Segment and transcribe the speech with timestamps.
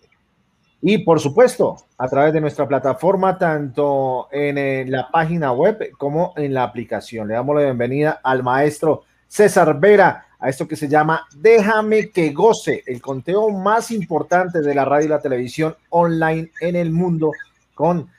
[0.81, 6.53] Y por supuesto, a través de nuestra plataforma, tanto en la página web como en
[6.53, 7.29] la aplicación.
[7.29, 12.31] Le damos la bienvenida al maestro César Vera a esto que se llama Déjame que
[12.31, 17.31] goce, el conteo más importante de la radio y la televisión online en el mundo
[17.73, 18.09] con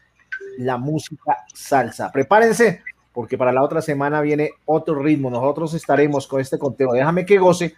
[0.58, 2.10] la música salsa.
[2.10, 5.30] Prepárense porque para la otra semana viene otro ritmo.
[5.30, 6.92] Nosotros estaremos con este conteo.
[6.92, 7.74] Déjame que goce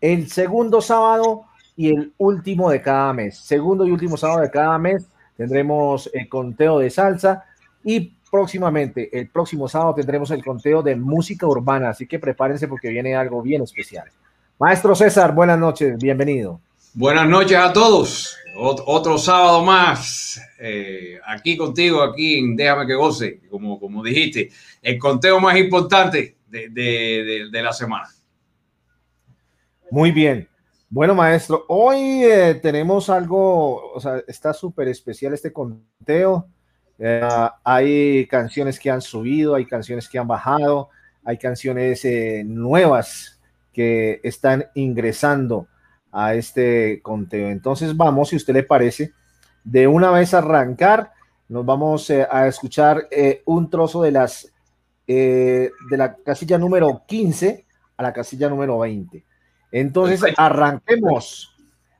[0.00, 3.38] el segundo sábado y el último de cada mes.
[3.38, 5.06] Segundo y último sábado de cada mes
[5.36, 7.44] tendremos el conteo de salsa
[7.82, 12.88] y próximamente, el próximo sábado tendremos el conteo de música urbana, así que prepárense porque
[12.88, 14.10] viene algo bien especial.
[14.58, 16.60] Maestro César, buenas noches, bienvenido.
[16.94, 18.36] Buenas noches a todos.
[18.56, 24.50] otro sábado más eh, aquí contigo, aquí en Déjame que goce, como, como dijiste,
[24.82, 28.08] el conteo más importante de, de, de, la semana.
[29.92, 30.48] Muy bien.
[30.90, 36.48] Bueno, maestro, hoy eh, tenemos algo, o sea, está súper especial este conteo.
[36.98, 37.28] Eh,
[37.64, 40.90] hay canciones que han subido, hay canciones que han bajado,
[41.24, 43.40] hay canciones eh, nuevas
[43.72, 45.66] que están ingresando
[46.12, 47.48] a este conteo.
[47.48, 49.12] Entonces vamos, si usted le parece,
[49.64, 51.12] de una vez arrancar,
[51.48, 53.08] nos vamos eh, a escuchar
[53.44, 54.50] un trozo de las
[55.06, 57.66] de la casilla número 15
[57.98, 59.22] a la casilla número 20.
[59.70, 61.54] Entonces arranquemos.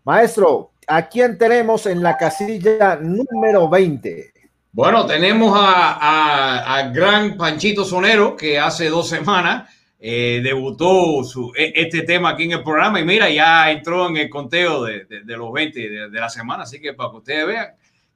[0.04, 4.33] Maestro, ¿a quién tenemos en la casilla número 20?
[4.74, 12.02] Bueno, tenemos a, gran Panchito Sonero que hace dos semanas eh, debutó su, e, este
[12.02, 16.08] tema aquí en el programa y mira, ya entró en el conteo de, los 20
[16.10, 17.68] de, la semana, así que para que ustedes vean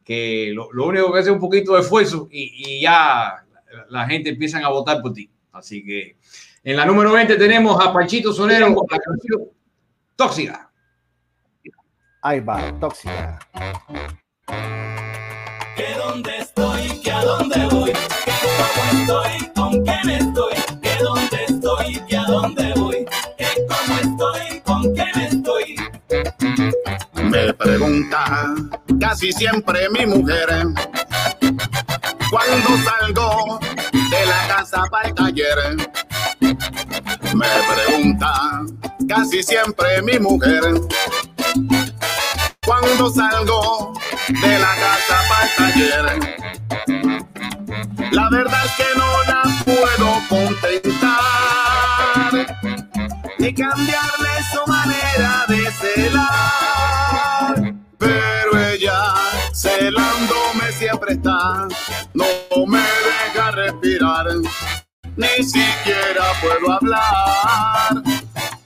[0.03, 3.45] que lo, único que hace es un poquito de esfuerzo y, ya
[3.91, 5.31] la gente empieza a votar por ti.
[5.53, 6.17] Así que
[6.65, 9.43] en la número 20 tenemos a Panchito Sonero con la canción
[10.17, 10.69] Tóxica.
[12.21, 13.39] Ahí va, Tóxica
[20.03, 23.07] quién estoy, que dónde estoy, que a dónde voy,
[23.37, 25.77] que cómo estoy, con quién estoy.
[27.23, 28.55] Me pregunta
[29.01, 30.49] casi siempre mi mujer
[32.31, 33.59] cuando salgo
[33.93, 35.77] de la casa para el taller.
[37.35, 38.33] Me pregunta
[39.09, 40.63] casi siempre mi mujer
[42.65, 43.93] cuando salgo
[44.29, 46.39] de la casa para el taller.
[48.13, 49.38] La verdad es que no la
[49.69, 51.11] puedo contentar
[53.39, 57.55] ni cambiarle su manera de celar,
[57.99, 59.15] pero ella
[60.79, 61.67] se aprieta,
[62.15, 62.25] no
[62.67, 64.27] me deja respirar,
[65.17, 68.03] ni siquiera puedo hablar.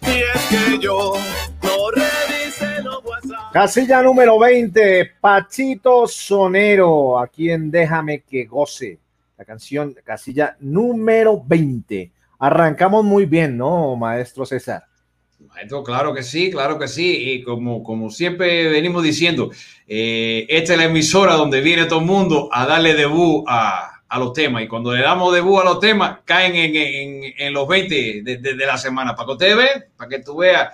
[0.02, 1.14] Y es que yo
[1.62, 3.52] no revisé los WhatsApp.
[3.52, 9.01] Casilla número 20, Pachito Sonero, aquí en Déjame que goce.
[9.42, 12.12] La canción, casilla número 20.
[12.38, 14.84] Arrancamos muy bien, ¿no, maestro César?
[15.48, 17.32] Maestro, claro que sí, claro que sí.
[17.32, 19.50] Y como, como siempre venimos diciendo,
[19.88, 24.18] eh, esta es la emisora donde viene todo el mundo a darle debut a, a
[24.20, 24.62] los temas.
[24.62, 28.36] Y cuando le damos debut a los temas, caen en, en- en los 20 de,
[28.36, 29.16] de- de la semana.
[29.16, 30.68] Para que usted vea, para que tú veas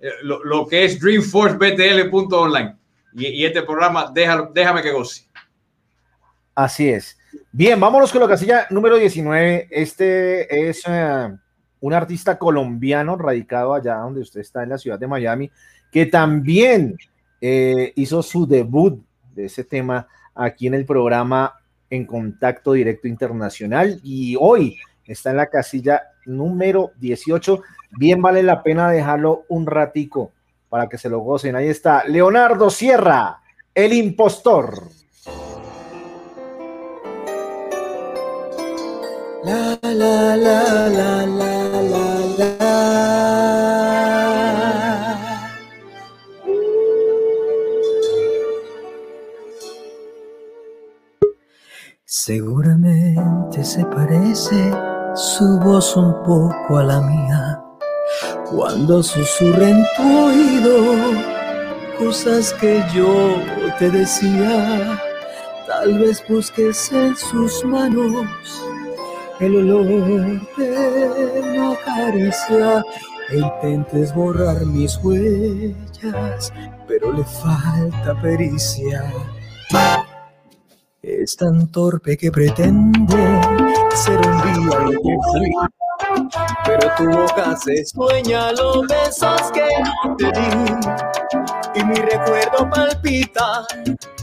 [0.00, 2.74] eh, lo, lo que es DreamForceBTL.online.
[3.16, 5.26] Y, y este programa, déjalo- déjame que goce.
[6.54, 7.18] Así es.
[7.52, 9.68] Bien, vámonos con la casilla número 19.
[9.70, 11.28] Este es eh,
[11.80, 15.50] un artista colombiano radicado allá donde usted está en la ciudad de Miami,
[15.90, 16.96] que también
[17.40, 19.04] eh, hizo su debut
[19.34, 21.60] de ese tema aquí en el programa
[21.90, 27.62] En Contacto Directo Internacional y hoy está en la casilla número 18.
[27.98, 30.32] Bien vale la pena dejarlo un ratico
[30.68, 31.54] para que se lo gocen.
[31.54, 33.40] Ahí está Leonardo Sierra,
[33.74, 34.88] el impostor.
[39.44, 42.06] La la la la la la
[42.38, 42.54] la.
[52.06, 54.72] Seguramente se parece
[55.14, 57.62] su voz un poco a la mía
[58.50, 60.76] cuando susurra en tu oído
[61.98, 63.36] cosas que yo
[63.78, 64.98] te decía.
[65.66, 68.26] Tal vez busques en sus manos
[69.40, 69.86] el olor
[70.56, 72.84] de una caricia
[73.30, 76.52] e intentes borrar mis huellas,
[76.86, 79.12] pero le falta pericia.
[81.02, 83.40] Es tan torpe que pretende
[83.94, 84.98] ser un día
[85.32, 85.52] fui,
[86.64, 93.66] pero tu boca se sueña los besos que no te di y mi recuerdo palpita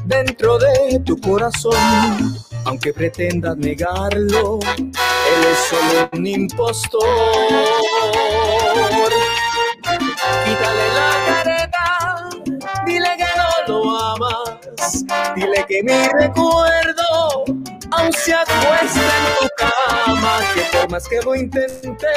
[0.06, 2.50] dentro de tu corazón.
[2.66, 7.02] Aunque pretendas negarlo, él es solo un impostor.
[10.46, 12.30] Quítale la careta,
[12.86, 15.06] dile que no lo amas,
[15.36, 17.46] dile que mi recuerdo
[17.92, 22.08] aún se acuesta en tu cama, que por más que lo intenté,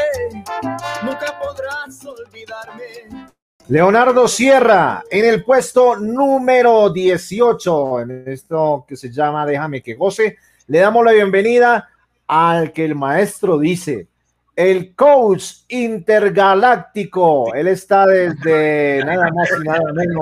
[1.02, 3.23] nunca podrás olvidarme.
[3.68, 10.36] Leonardo Sierra en el puesto número 18 en esto que se llama Déjame que goce.
[10.66, 11.88] Le damos la bienvenida
[12.26, 14.06] al que el maestro dice,
[14.54, 17.54] el coach intergaláctico.
[17.54, 20.20] Él está desde nada más y nada menos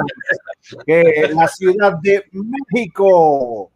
[0.87, 3.71] que la ciudad de México.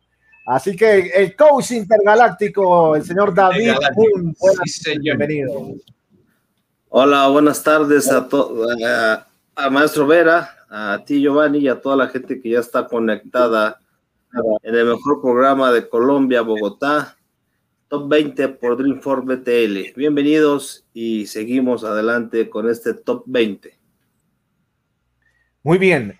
[0.47, 5.03] Así que el coach intergaláctico, el señor David Boone, buenas Sí, señor.
[5.03, 5.73] bienvenido.
[6.89, 8.55] Hola, buenas tardes a, to-
[9.57, 13.81] a, Maestro Vera, a ti Giovanni y a toda la gente que ya está conectada
[14.63, 17.17] en el mejor programa de Colombia, Bogotá,
[17.89, 19.97] Top 20 por Dreamforce BTL.
[19.97, 23.79] Bienvenidos y seguimos adelante con este Top 20.
[25.63, 26.17] Muy bien.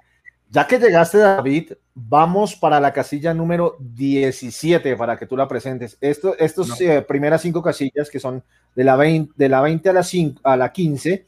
[0.49, 5.99] Ya que llegaste, David, vamos para la casilla número 17 para que tú la presentes.
[6.01, 8.43] Esto, estos eh, primeras cinco casillas que son
[8.75, 11.27] de la 20, de la 20 a la, 5, a la 15,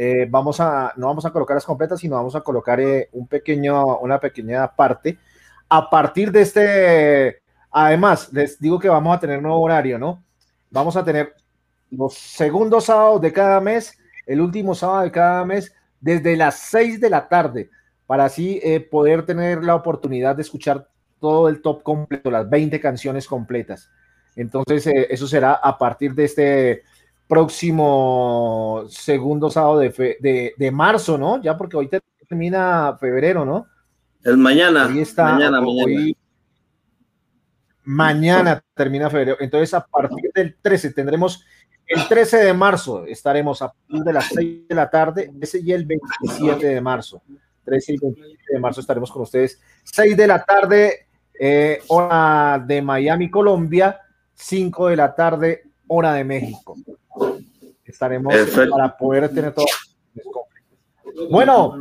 [0.00, 3.98] eh, vamos a, no vamos a colocarlas completas, sino vamos a colocar eh, un pequeño,
[3.98, 5.18] una pequeña parte.
[5.68, 10.22] A partir de este, además, les digo que vamos a tener nuevo horario, ¿no?
[10.70, 11.34] Vamos a tener
[11.90, 17.00] los segundos sábados de cada mes, el último sábado de cada mes, desde las 6
[17.00, 17.68] de la tarde
[18.06, 20.88] para así eh, poder tener la oportunidad de escuchar
[21.18, 23.90] todo el top completo, las 20 canciones completas.
[24.36, 26.82] Entonces, eh, eso será a partir de este
[27.28, 31.40] próximo segundo sábado de, fe- de, de marzo, ¿no?
[31.42, 31.88] Ya porque hoy
[32.28, 33.66] termina febrero, ¿no?
[34.24, 36.16] El mañana, Hoy está, mañana, hoy-
[37.84, 38.42] mañana.
[38.42, 39.36] mañana termina febrero.
[39.40, 41.44] Entonces, a partir del 13 tendremos
[41.86, 45.72] el 13 de marzo, estaremos a partir de las 6 de la tarde, ese y
[45.72, 47.22] el 27 de marzo.
[47.64, 49.60] 13 y 27 de marzo estaremos con ustedes.
[49.84, 51.06] 6 de la tarde,
[51.38, 54.00] eh, hora de Miami, Colombia.
[54.34, 56.76] 5 de la tarde, hora de México.
[57.84, 58.70] Estaremos Perfecto.
[58.70, 59.66] para poder tener todo.
[61.30, 61.74] Bueno,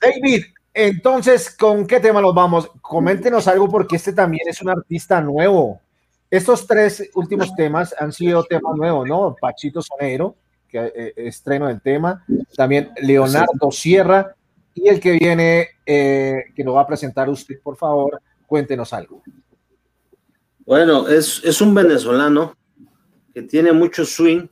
[0.00, 2.70] David, entonces, ¿con qué tema nos vamos?
[2.80, 5.80] Coméntenos algo porque este también es un artista nuevo.
[6.30, 9.36] Estos tres últimos temas han sido temas nuevos, ¿no?
[9.38, 10.34] Pachito Sonero,
[10.66, 12.24] que eh, estreno del tema,
[12.56, 14.34] también Leonardo Sierra
[14.74, 19.22] y el que viene, eh, que lo va a presentar usted, por favor, cuéntenos algo.
[20.64, 22.56] Bueno, es, es un venezolano
[23.32, 24.46] que tiene mucho swing.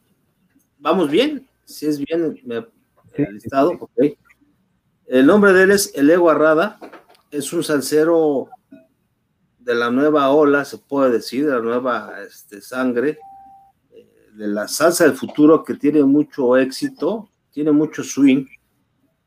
[0.79, 4.17] Vamos bien, si es bien el listado, ok.
[5.07, 6.79] El nombre de él es Elego Arrada,
[7.31, 8.49] es un salsero
[9.59, 13.19] de la nueva ola, se puede decir, de la nueva este, sangre,
[13.91, 18.47] eh, de la salsa del futuro que tiene mucho éxito, tiene mucho swing.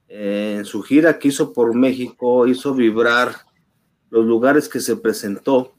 [0.08, 3.34] Eh, en su gira que hizo por México, hizo vibrar
[4.10, 5.74] los lugares que se presentó.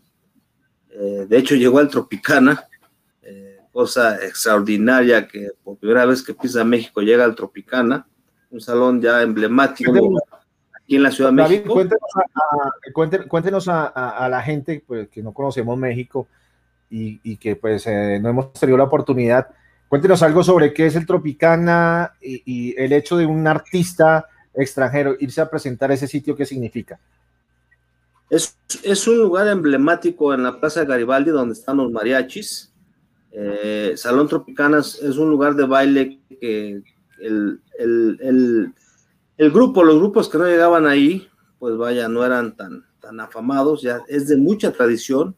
[0.91, 2.74] Eh, de hecho, llegó al Tropicana, eh,
[3.75, 8.07] cosa extraordinaria que por primera vez que pisa México llega al Tropicana,
[8.51, 9.93] un salón ya emblemático
[10.81, 11.75] aquí en la Ciudad de David, México.
[11.75, 16.29] cuéntenos, a, cuente- cuéntenos a, a- a la gente pues, que no conocemos México
[16.89, 19.49] y, y que pues eh, no hemos tenido la oportunidad.
[19.89, 25.17] Cuéntenos algo sobre qué es el Tropicana y, y el hecho de un artista extranjero
[25.19, 27.01] irse a presentar ese sitio, ¿qué significa?
[28.31, 32.71] Es, es un lugar emblemático en la Plaza Garibaldi donde están los mariachis.
[33.37, 36.81] Eh, Salón Tropicana es, un lugar de baile que
[37.19, 38.73] el, el-
[39.37, 43.83] el- grupo, los grupos que no llegaban ahí, pues vaya, no eran tan, tan afamados,
[43.83, 45.35] ya es de mucha tradición.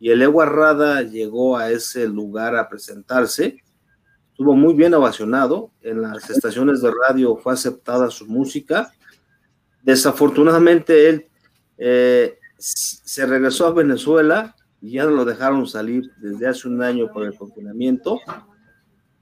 [0.00, 3.62] Y el Ewa Rada llegó a ese lugar a presentarse.
[4.30, 5.70] Estuvo muy bien ovacionado.
[5.82, 8.92] En las estaciones de radio fue aceptada su música.
[9.82, 11.26] Desafortunadamente, él
[11.76, 14.55] eh, se regresó a Venezuela
[14.90, 18.20] ya no lo dejaron salir desde hace un año por el confinamiento.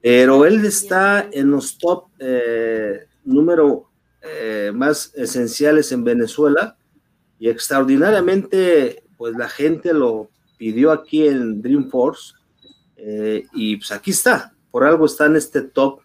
[0.01, 3.89] Pero él está en los top eh, número
[4.21, 6.77] eh, más esenciales en Venezuela
[7.39, 12.33] y extraordinariamente, pues la gente lo pidió aquí en Dreamforce
[12.97, 14.53] eh, y pues aquí está.
[14.71, 16.01] Por algo está en este top,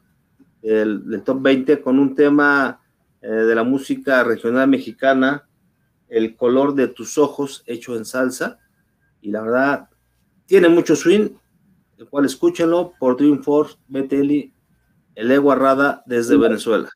[0.62, 2.80] el, el top 20 con un tema
[3.22, 5.46] eh, de la música regional mexicana,
[6.08, 8.58] El color de tus ojos, hecho en salsa.
[9.20, 9.88] Y la verdad,
[10.46, 11.30] tiene mucho swing,
[11.98, 14.52] el cual escúchenlo por Dreamforce, BTL,
[15.14, 16.90] El Ego Arrada desde Venezuela.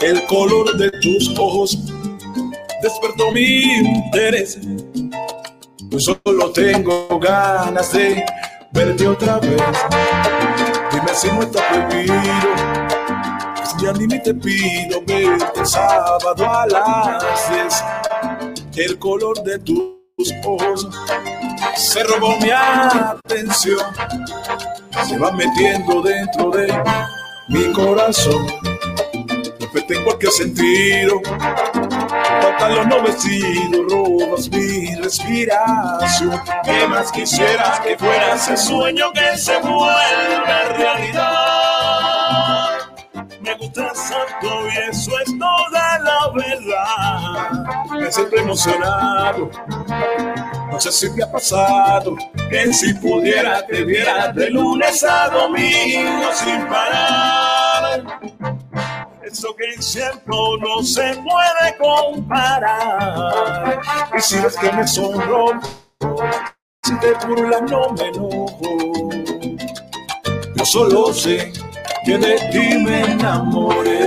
[0.00, 1.78] El color de tus ojos
[2.82, 4.58] despertó mi interés.
[5.90, 8.24] Pues solo tengo ganas de
[8.74, 9.62] verte otra vez.
[10.90, 12.14] Dime si no está prohibido.
[13.56, 18.86] Pues ya ni me te pido verte el sábado a las 10.
[18.88, 19.78] El color de tus
[20.44, 20.88] ojos
[21.76, 23.86] se robó mi atención.
[25.08, 26.72] Se va metiendo dentro de
[27.48, 28.46] mi corazón.
[29.58, 31.20] Perfecto en cualquier sentido.
[32.68, 36.40] Los no vestidos, robas mi respiración.
[36.64, 41.34] ¿Qué más quisiera que fuera ese sueño que se vuelve realidad?
[43.40, 47.50] Me gustas tanto y eso es toda la verdad.
[48.00, 49.50] Me siento emocionado.
[50.72, 52.16] No sé si te ha pasado
[52.48, 58.02] que si pudiera te viera de lunes a domingo sin parar.
[59.24, 63.80] Eso que siento no se puede comparar.
[64.16, 65.60] Y si ves que me sonrojo,
[66.82, 69.08] si te burlas no me enojo.
[70.54, 71.52] Yo solo sé
[72.04, 74.04] que de ti me enamoré.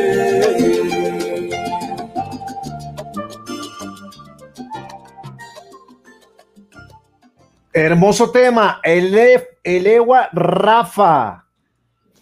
[7.74, 9.18] Hermoso tema, el,
[9.64, 11.47] el Ewa Rafa.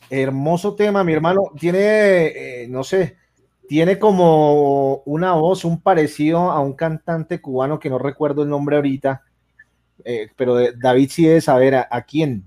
[0.09, 1.51] Hermoso tema, mi hermano.
[1.59, 2.27] Tiene,
[2.63, 3.17] eh, no sé,
[3.67, 8.75] tiene como una voz, un parecido a un cantante cubano que no recuerdo el nombre
[8.75, 9.23] ahorita,
[10.03, 12.45] eh, pero David sí debe saber a, a quién.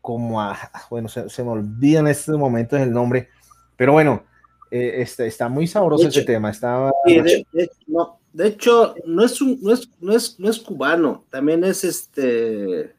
[0.00, 0.58] Como a,
[0.90, 3.28] bueno, se, se me olvida en estos momentos el nombre,
[3.76, 4.24] pero bueno,
[4.70, 6.50] eh, este, está muy sabroso De ese hecho- tema.
[6.50, 10.58] Está, de, de- no, de hecho, no es, un, no, es, no, es, no es
[10.58, 12.94] cubano, también es este.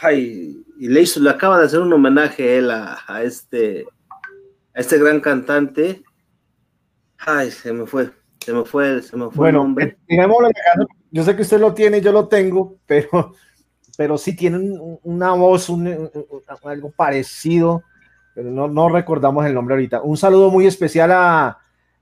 [0.00, 3.84] Ay, y le, hizo, le acaba de hacer un homenaje él a, a este,
[4.74, 6.02] a este gran cantante.
[7.18, 8.10] Ay, se me fue,
[8.44, 9.98] se me fue, se me fue el Bueno, nombre.
[10.06, 10.18] eh,
[11.10, 13.34] yo sé que usted lo tiene, yo lo tengo, pero,
[13.96, 16.10] pero sí tienen un- una voz, un-
[16.64, 17.82] algo parecido,
[18.34, 20.02] pero no, no recordamos el nombre ahorita.
[20.02, 21.58] Un saludo muy especial a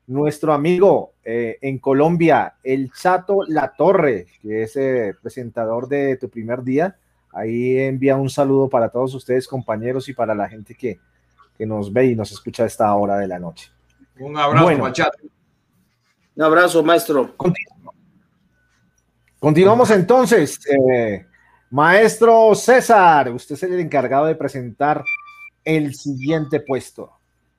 [0.06, 6.28] nuestro amigo eh, en Colombia, el Chato La Torre, que es eh, presentador de tu
[6.28, 6.97] primer día.
[7.37, 10.99] Ahí envía un saludo para todos ustedes, compañeros, y para la gente que,
[11.57, 13.71] que nos ve y nos escucha a esta hora de la noche.
[14.19, 14.85] Un abrazo, Bueno.
[14.85, 15.11] Machado.
[16.35, 17.35] Un abrazo, maestro.
[19.38, 20.59] Continuamos entonces.
[20.66, 21.26] eh,
[21.71, 25.05] Maestro César, usted es el encargado de presentar
[25.64, 27.12] el siguiente puesto.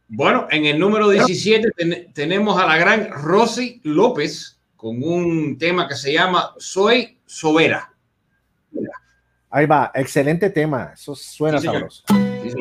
[0.08, 5.88] Bueno, en el número 17 ten- tenemos a la gran Rosy López con un tema
[5.88, 7.92] que se llama Soy Sobera.
[9.50, 10.92] Ahí va, excelente tema.
[10.94, 12.04] Eso suena Sí, sabroso.
[12.08, 12.54] Sí.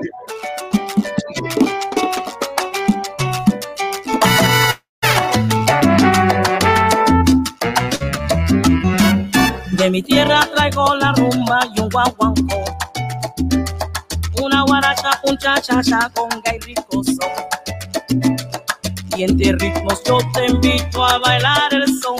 [9.72, 12.64] De mi tierra traigo la rumba y un guaguancó.
[14.42, 17.18] Una guaracha, un cha-cha-cha con gay rico son.
[19.16, 22.16] Y entre ritmos yo te invito a bailar el son.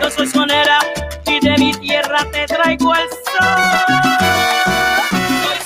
[0.00, 0.78] Yo soy sonera
[1.26, 2.46] y de mi tierra te
[2.80, 3.06] Soy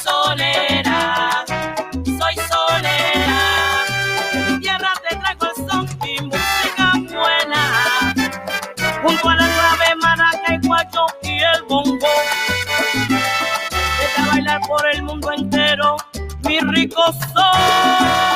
[0.03, 1.45] sonera,
[2.05, 3.39] soy sonera.
[4.33, 8.15] De mi tierra te traigo el son y música buena
[9.01, 12.09] junto a la clave, maraca y guacho y el bongo.
[13.09, 15.97] Vete a bailar por el mundo entero,
[16.43, 18.34] mi rico son.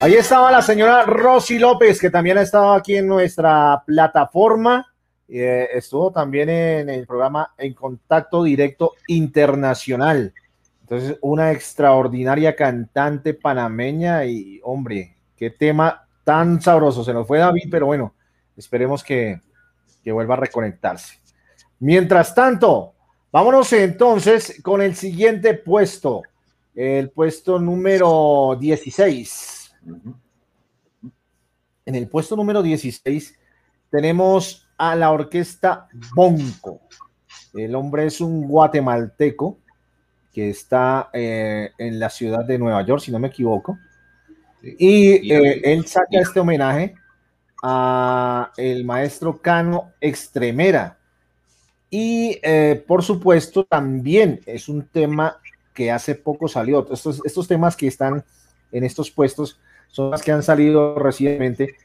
[0.00, 4.92] Ahí estaba la señora Rosy López, que también ha estado aquí en nuestra plataforma.
[5.28, 10.32] Eh, estuvo también en el programa En Contacto Directo Internacional.
[10.80, 17.04] Entonces, una extraordinaria cantante panameña y, hombre, qué tema tan sabroso.
[17.04, 18.14] Se nos fue David, pero bueno,
[18.56, 19.40] esperemos que,
[20.02, 21.18] que vuelva a reconectarse.
[21.80, 22.94] Mientras tanto,
[23.30, 26.22] vámonos entonces con el siguiente puesto,
[26.74, 29.74] el puesto número 16.
[31.86, 33.38] En el puesto número 16
[33.90, 36.80] tenemos a la orquesta Bonco.
[37.54, 39.58] El hombre es un guatemalteco
[40.32, 43.78] que está eh, en la ciudad de Nueva York, si no me equivoco.
[44.62, 46.94] Y eh, él saca este homenaje
[47.62, 50.98] a el maestro Cano Extremera.
[51.88, 55.38] Y eh, por supuesto también es un tema
[55.74, 56.86] que hace poco salió.
[56.90, 58.24] Estos, estos temas que están
[58.72, 59.58] en estos puestos
[59.88, 61.76] son las que han salido recientemente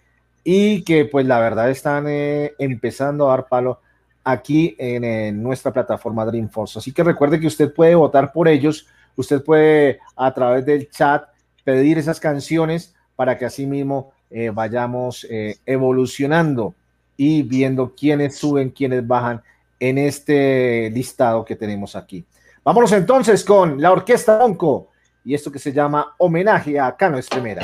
[0.44, 3.82] y que pues la verdad están eh, empezando a dar palo
[4.24, 6.80] aquí en, nuestra plataforma Dreamforce.
[6.80, 11.28] Así que recuerde que usted puede votar por ellos, usted puede a través del chat
[11.64, 16.74] pedir esas canciones para que así mismo eh, vayamos eh, evolucionando
[17.18, 19.42] y viendo quiénes suben, quiénes bajan
[19.80, 22.26] en este listado que tenemos aquí.
[22.64, 24.90] Vámonos entonces con la Orquesta Bonco
[25.24, 27.62] y esto que se llama Homenaje a Cano Estremera.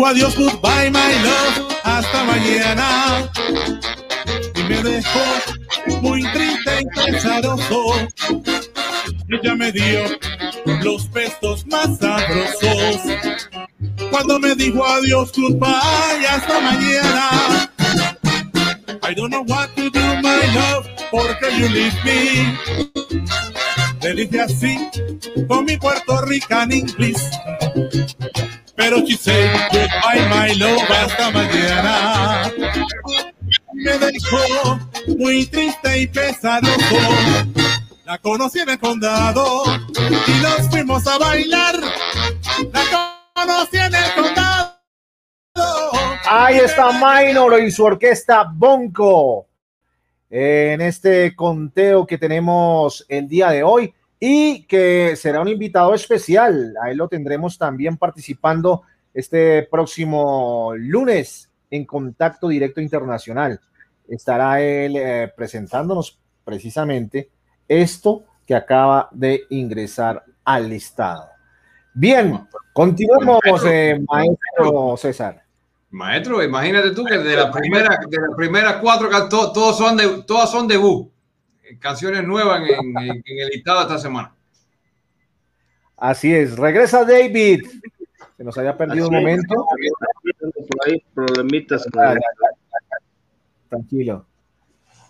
[0.00, 3.30] Me dijo adiós, goodbye, my love, hasta mañana.
[4.54, 5.20] Y me dejó
[6.00, 8.08] muy triste y pesaroso.
[9.28, 10.04] Ella me dio
[10.82, 13.02] los besos más sabrosos.
[14.10, 17.70] Cuando me dijo adiós, goodbye, hasta mañana.
[19.02, 22.58] I don't know what to do, my love, porque you leave me.
[24.00, 24.78] Le dije así,
[25.46, 27.20] con mi Puerto Rican English.
[28.90, 32.50] Pero she said goodbye, my love, hasta mañana.
[33.72, 34.80] Me dejó
[35.16, 36.96] muy triste y pesaroso.
[38.04, 39.62] La conocí en el condado
[40.26, 41.76] y nos fuimos a bailar.
[42.72, 44.72] La conocí en el condado.
[46.28, 49.46] Ahí está Minor y su orquesta Bonco
[50.28, 56.74] en este conteo que tenemos el día de hoy y que será un invitado especial.
[56.82, 58.82] Ahí lo tendremos también participando
[59.14, 63.58] este próximo lunes en Contacto Directo Internacional.
[64.06, 67.30] Estará él eh, presentándonos precisamente
[67.66, 71.28] esto que acaba de ingresar al listado.
[71.94, 75.42] Bien, continuamos, eh, maestro César.
[75.90, 77.50] Maestro, imagínate tú que de las
[78.36, 79.08] primeras cuatro
[79.72, 81.10] son de todas son debut.
[81.78, 84.32] Canciones nuevas en, en- en el listado esta semana.
[85.96, 86.56] Así es.
[86.56, 87.66] Regresa David.
[88.36, 89.66] Se nos había perdido un Así momento.
[90.40, 91.84] Por ahí problemitas.
[91.94, 92.14] ya.
[93.68, 94.24] Tranquilo.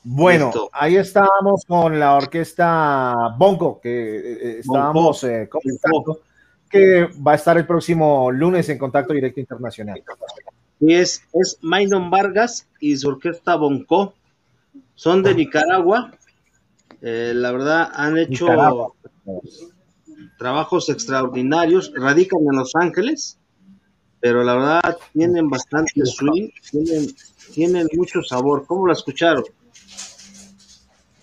[0.02, 0.70] Bueno, Listo.
[0.72, 6.20] ahí estábamos con la orquesta Bongo, que eh, eh, estábamos eh, comentando
[6.70, 10.02] que va a estar el próximo lunes en Contacto Directo Internacional.
[10.80, 14.14] Y es, es Mainon Vargas y su orquesta Bonco.
[14.94, 16.12] Son de Nicaragua.
[17.02, 18.92] Eh, la verdad, han hecho Nicaragua.
[20.38, 21.92] trabajos extraordinarios.
[21.94, 23.38] Radican en Los Ángeles,
[24.20, 27.06] pero la verdad tienen bastante swing, tienen,
[27.54, 28.66] tienen mucho sabor.
[28.66, 29.44] ¿Cómo la escucharon?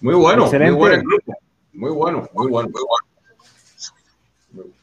[0.02, 0.72] Muy bueno, Excelente.
[0.72, 1.34] muy bueno el grupo.
[1.74, 2.82] Muy bueno, muy bueno, muy
[4.54, 4.74] bueno.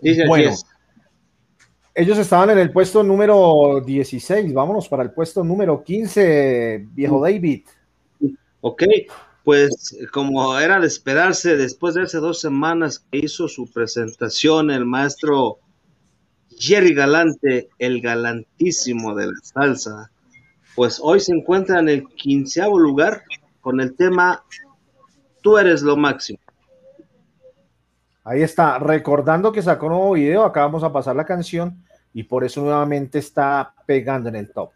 [0.00, 0.52] Dice Bueno.
[1.92, 4.54] Ellos estaban en el puesto número 16.
[4.54, 7.66] Vámonos para el puesto número 15, viejo David.
[8.62, 8.84] Ok,
[9.50, 14.84] pues como era de esperarse, después de hace dos semanas que hizo su presentación el
[14.84, 15.58] maestro
[16.56, 20.12] Jerry Galante, el galantísimo de la salsa,
[20.76, 23.24] pues hoy se encuentra en el quinceavo lugar
[23.60, 24.44] con el tema
[25.42, 26.38] Tú eres lo máximo.
[28.22, 31.84] Ahí está, recordando que sacó un nuevo video, acá vamos a pasar la canción
[32.14, 34.70] y por eso nuevamente está pegando en el top.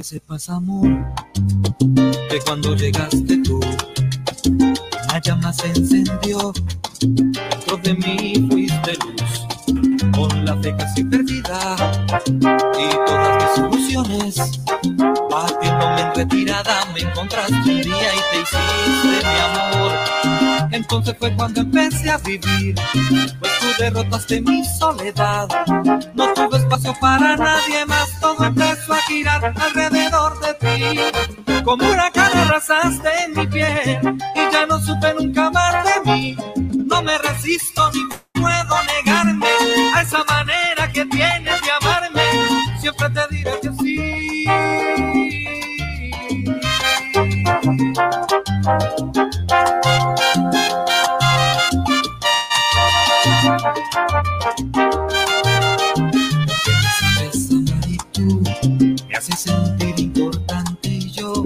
[0.00, 0.88] Que sepas, amor,
[2.30, 3.60] que cuando llegaste tú,
[4.48, 6.54] una llama se encendió.
[7.00, 9.46] Dentro de mí fuiste luz,
[10.16, 11.76] con la fe casi perdida
[12.78, 14.62] y todas mis ilusiones.
[15.30, 20.19] Batiéndome en retirada, me encontraste un día y te hiciste mi amor.
[20.72, 22.74] Entonces fue cuando empecé a vivir,
[23.40, 25.48] pues tú derrotaste mi soledad.
[26.14, 31.62] No tuve espacio para nadie más, todo empezó a girar alrededor de ti.
[31.64, 33.98] Como huracán arrasaste en mi piel
[34.34, 36.36] y ya no supe nunca más de mí.
[36.86, 39.48] No me resisto ni puedo negarme
[39.94, 40.69] a esa manera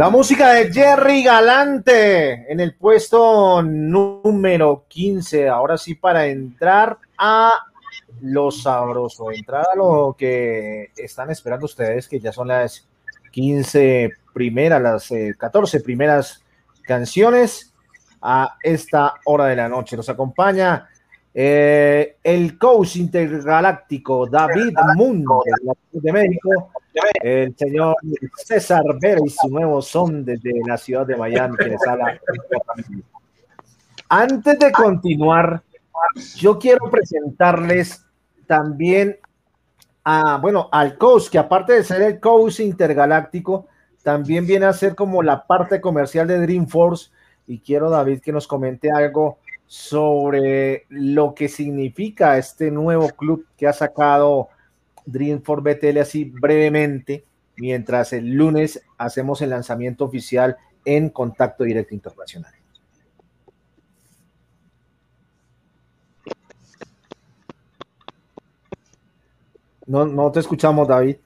[0.04, 5.48] La música de Jerry Galante en el puesto número 15.
[5.48, 7.54] Ahora sí, para entrar a
[8.20, 12.86] lo sabroso, entrar a lo que están esperando ustedes, que ya son las
[13.32, 16.44] 15 primeras, las eh, 14 primeras
[16.82, 17.72] canciones
[18.20, 19.96] a esta hora de la noche.
[19.96, 20.86] Nos acompaña
[21.37, 25.42] eh, el coach intergaláctico David Mundo
[25.90, 26.70] de México,
[27.20, 27.97] el señor
[28.37, 31.81] César Vera y su nuevo son desde la ciudad de Miami que les.
[34.09, 35.61] Antes de continuar,
[36.37, 38.05] yo quiero presentarles
[38.47, 39.16] también
[40.05, 43.66] a, bueno, al coach, que aparte de ser el coach intergaláctico,
[44.05, 47.11] también viene a ser como la parte comercial de Dreamforce.
[47.47, 49.38] Y quiero, David, que nos comente algo
[49.74, 54.48] sobre lo que significa este nuevo club que ha sacado
[55.04, 57.24] Dreamforce BTL así brevemente,
[57.56, 62.54] mientras el lunes hacemos el lanzamiento oficial en Contacto Directo Internacional.
[69.87, 71.16] No, no te escuchamos, David.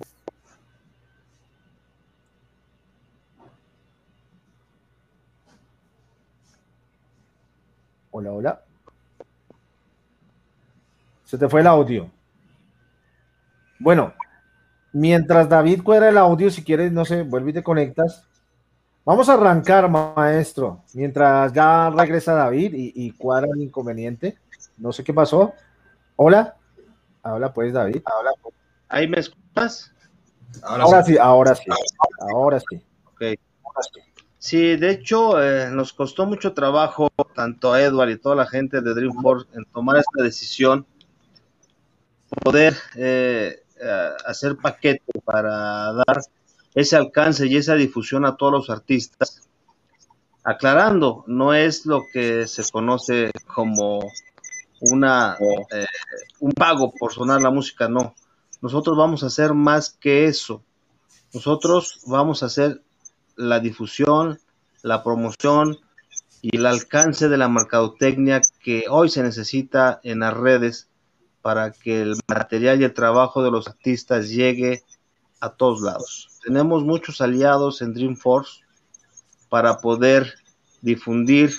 [8.18, 8.62] Hola, hola.
[11.22, 12.10] Se te fue el audio.
[13.78, 14.12] Bueno,
[14.92, 18.26] mientras David cuadra el audio, si quieres, no sé, vuelve y te conectas.
[19.04, 24.36] Vamos a arrancar, maestro, mientras ya regresa David y, y cuadra el inconveniente.
[24.78, 25.54] No sé qué pasó.
[26.16, 26.56] Hola.
[27.22, 28.02] Habla pues, David.
[28.04, 28.32] Habla.
[28.88, 29.92] ¿Ahí me escuchas?
[30.64, 31.70] Ahora sí, ahora sí.
[32.32, 32.84] Ahora sí.
[33.12, 33.22] Ok.
[33.94, 34.00] Sí,
[34.40, 38.94] de hecho, eh, nos costó mucho trabajo, tanto a Edward y toda la gente de
[38.94, 40.86] Dreamforce, en tomar esta decisión,
[42.28, 46.20] poder eh, eh, hacer paquete para dar
[46.74, 49.48] ese alcance y esa difusión a todos los artistas.
[50.44, 54.00] Aclarando, no es lo que se conoce como
[54.80, 55.36] una
[55.72, 55.86] eh,
[56.40, 58.14] un pago por sonar la música, no.
[58.60, 60.62] nosotros vamos a hacer más que eso.
[61.34, 62.82] Nosotros vamos a hacer
[63.38, 64.38] la difusión,
[64.82, 65.78] la promoción
[66.42, 70.88] y el alcance de la mercadotecnia que hoy se necesita en las redes
[71.40, 74.82] para que el material y el trabajo de los artistas llegue
[75.40, 76.28] a todos lados.
[76.44, 78.64] Tenemos muchos aliados en Dreamforce
[79.48, 80.34] para poder
[80.82, 81.54] difundir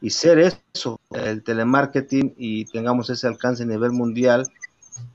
[0.00, 4.48] y ser eso, el telemarketing y tengamos ese alcance a nivel mundial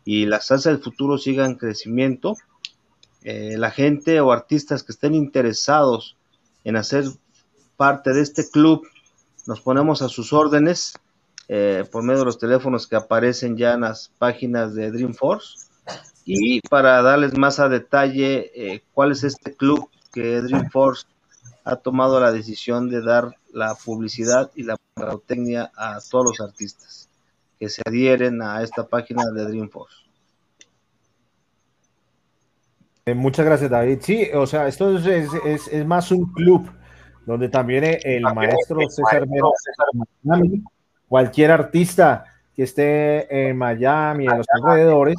[0.04, 2.36] y la salsa del futuro siga en crecimiento.
[3.28, 6.16] Eh, la gente o artistas que estén interesados
[6.64, 7.06] en hacer
[7.76, 8.88] parte de este club,
[9.48, 10.94] nos ponemos a sus órdenes
[11.48, 15.66] eh, por medio de los teléfonos que aparecen ya en las páginas de Dreamforce.
[16.24, 21.08] Y para darles más a detalle eh, cuál es este club que Dreamforce
[21.64, 27.10] ha tomado la decisión de dar la publicidad y la mercadotecnia a todos los artistas
[27.58, 30.06] que se adhieren a esta página de Dreamforce.
[32.78, 34.00] Eh, muchas gracias, David.
[34.02, 36.72] Sí, o sea, esto es, es, es más un club
[37.26, 39.28] donde también el maestro César
[40.24, 40.64] Miami,
[41.08, 45.18] cualquier artista que esté en Miami, en los alrededores,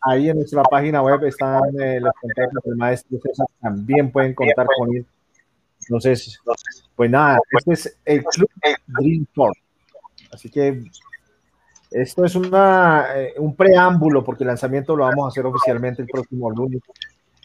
[0.00, 4.66] ahí en nuestra página web están eh, los contactos del maestro César, también pueden contar
[4.78, 5.06] con él.
[5.80, 6.38] Entonces,
[6.96, 8.50] pues nada, este es el Club
[8.88, 9.26] Dream
[10.32, 10.82] Así que
[11.90, 16.08] esto es una, eh, un preámbulo, porque el lanzamiento lo vamos a hacer oficialmente el
[16.08, 16.80] próximo lunes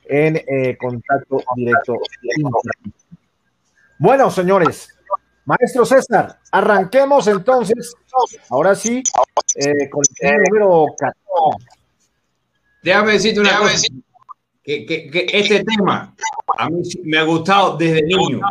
[0.06, 1.96] en eh, contacto directo.
[3.98, 4.90] Bueno, señores,
[5.46, 7.94] maestro César, arranquemos entonces,
[8.50, 9.04] ahora sí,
[9.56, 11.82] eh, con el número 14.
[12.84, 13.78] Déjame decirte una cosa,
[14.64, 16.16] que, que, este tema
[16.58, 18.42] a mí me ha gustado desde niño,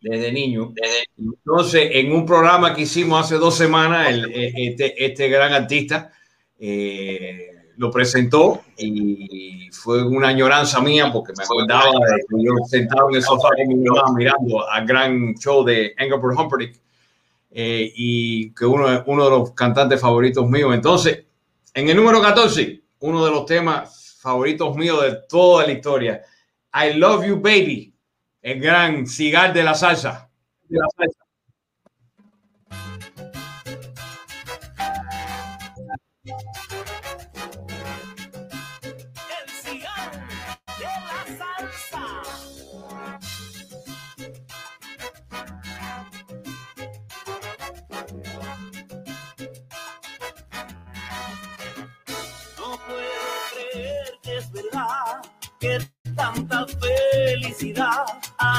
[0.00, 0.72] desde niño.
[1.16, 6.12] Entonces, en un programa que hicimos hace dos semanas, el, este, este gran artista,
[6.58, 13.08] eh, lo presentó y fue una añoranza mía porque me acordaba de que yo sentado
[13.08, 16.76] en el sofá con mi mamá mirando al gran show de Engelbert Humperdinck
[17.50, 20.74] eh, y que uno, uno de los cantantes favoritos míos.
[20.74, 21.24] Entonces,
[21.72, 26.20] en el número 14, uno de los temas favoritos míos de toda la historia,
[26.74, 27.89] I Love You Baby,
[28.42, 30.30] el gran cigar de la salsa.
[30.68, 31.19] De la salsa.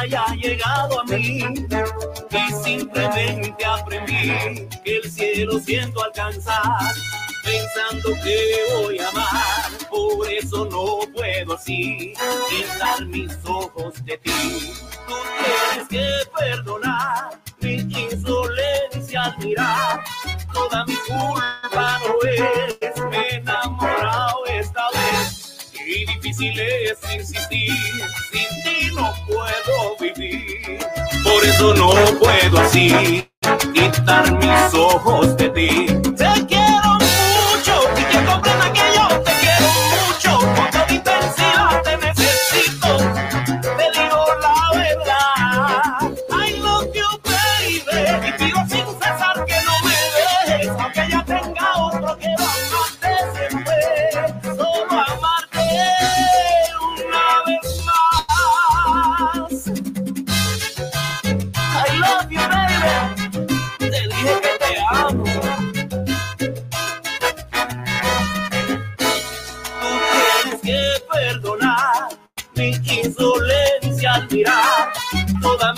[0.01, 1.43] Haya llegado a mí.
[2.31, 6.93] Y simplemente aprendí que el cielo siento alcanzar
[7.43, 9.71] pensando que voy a amar.
[9.89, 12.13] Por eso no puedo así
[12.49, 14.73] quitar mis ojos de ti.
[15.07, 20.03] Tú tienes que perdonar mi insolencia al mirar.
[20.53, 25.71] Toda mi culpa no es me enamorado esta vez.
[25.85, 27.73] Y difícil es insistir,
[28.31, 28.60] sin
[28.95, 30.79] no puedo vivir.
[31.23, 33.27] Por eso no puedo así
[33.73, 35.85] quitar mis ojos de ti.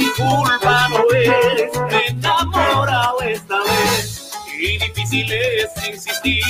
[0.03, 4.31] Mi culpa no es, me he enamorado esta vez.
[4.59, 6.43] Y difícil es insistir,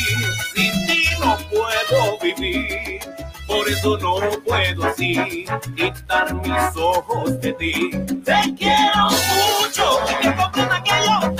[0.55, 2.99] sin ti no puedo vivir.
[3.47, 7.91] Por eso no puedo así quitar mis ojos de ti.
[8.25, 9.09] Te quiero
[9.59, 10.33] mucho y te
[10.83, 11.32] quiero mucho.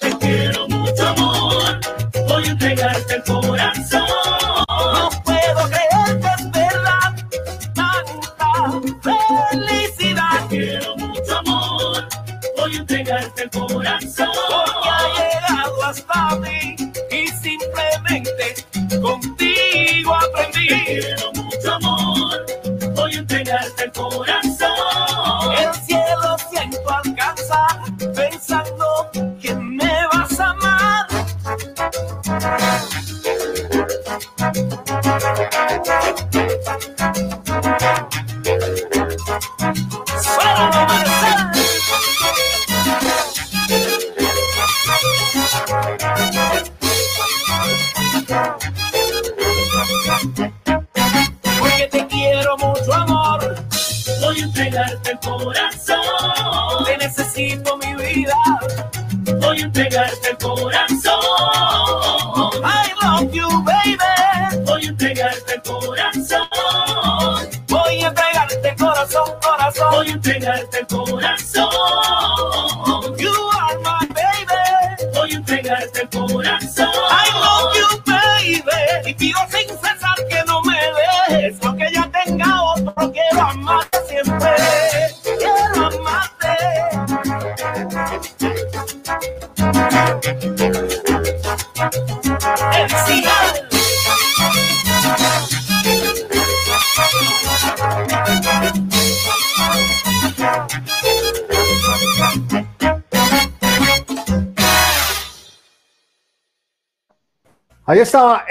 [0.00, 1.80] Te quiero mucho amor,
[2.28, 3.45] voy a entregarte el corazón.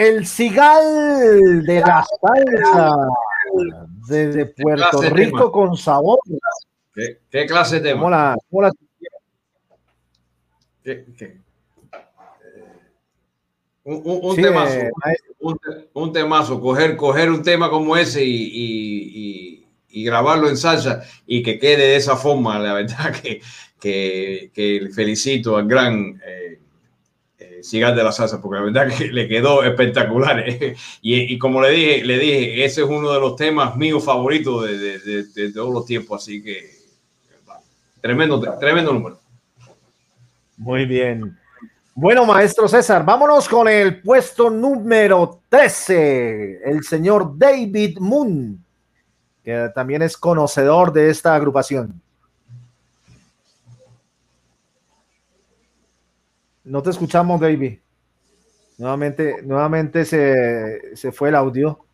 [0.07, 2.95] El cigal de la salsa
[4.07, 5.51] desde Puerto Rico tema.
[5.51, 6.19] con sabor.
[6.93, 8.17] ¿Qué, qué clase de ¿Cómo tema?
[8.17, 8.71] la, cómo la-
[10.83, 11.25] ¿Qué- qué?
[11.25, 11.39] Eh,
[13.83, 14.91] Un, un, un Sí, temazo, eh,
[15.39, 20.49] un, te- un temazo, coger, coger un tema como ese y, y- y- y grabarlo
[20.49, 23.41] en salsa y que quede de esa forma, la verdad que,
[23.79, 26.59] que, que felicito al gran eh,
[27.65, 30.39] Cigar de la Salsa, porque la verdad que le quedó espectacular.
[30.47, 30.75] eh.
[31.01, 34.65] Y, y como le dije, le dije, ese es uno de los temas míos favoritos
[34.65, 36.75] de, de- de- de todos los tiempos, así que
[38.01, 39.19] tremendo, tremendo número.
[40.57, 41.37] Muy bien.
[41.95, 48.63] Bueno, maestro César, vámonos con el puesto número 13, el señor David Moon,
[49.43, 52.01] que también es conocedor de esta agrupación.
[56.65, 57.79] No te escuchamos, David.
[58.77, 61.85] Nuevamente, nuevamente se, se fue el audio.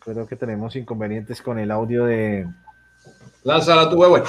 [0.00, 2.48] Creo que tenemos inconvenientes con el audio de...
[3.42, 4.22] Lánzala tu huevo.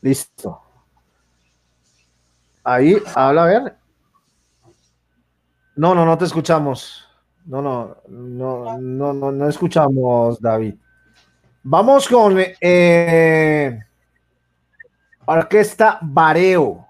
[0.00, 0.62] Listo.
[2.62, 3.76] Ahí, habla, a ver.
[5.76, 7.03] No, no, no te escuchamos.
[7.46, 10.74] No, no, no, no, no, no escuchamos, David.
[11.62, 13.78] Vamos con eh,
[15.26, 16.86] Orquesta Bareo.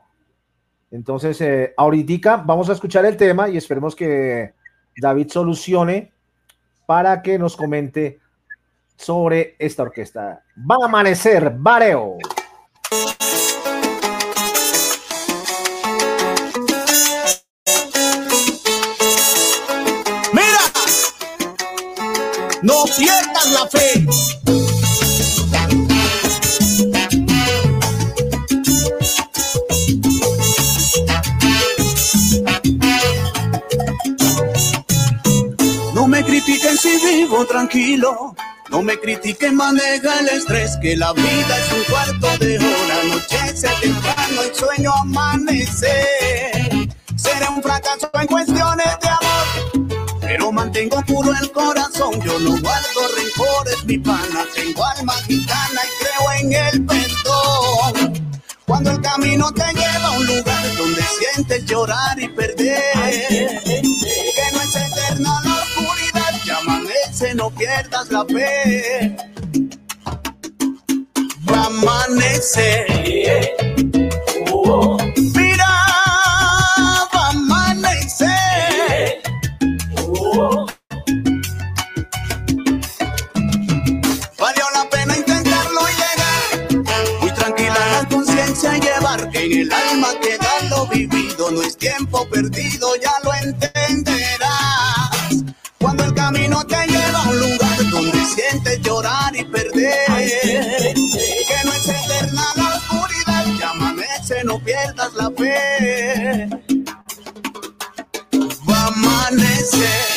[0.90, 4.54] Entonces, eh, ahorita vamos a escuchar el tema y esperemos que
[4.96, 6.12] David solucione
[6.86, 8.20] para que nos comente
[8.96, 10.44] sobre esta orquesta.
[10.58, 12.18] Va a amanecer Bareo.
[22.64, 24.06] No pierdas la fe.
[35.94, 38.34] No me critiquen si vivo tranquilo.
[38.70, 43.68] No me critiquen, maneja el estrés, que la vida es un cuarto de hora, anochece
[43.80, 46.88] temprano y sueño amanecer.
[47.14, 49.46] Seré un fracaso en cuestiones de amor,
[50.54, 52.20] mantengo puro el corazón.
[52.22, 58.34] Yo no guardo rencores, mi pana, tengo alma gitana y creo en el perdón.
[58.66, 64.62] Cuando el camino te lleva a un lugar donde sientes llorar y perder, que no
[64.62, 69.16] es eterna la oscuridad, que amanece, no pierdas la fe.
[71.50, 72.86] Va a amanecer.
[91.50, 95.10] No es tiempo perdido, ya lo entenderás.
[95.78, 100.06] Cuando el camino te lleva a un lugar donde sientes llorar y perder.
[100.94, 106.48] Que no es eterna la oscuridad, que amanece, no pierdas la fe.
[108.68, 110.14] Va a amanecer.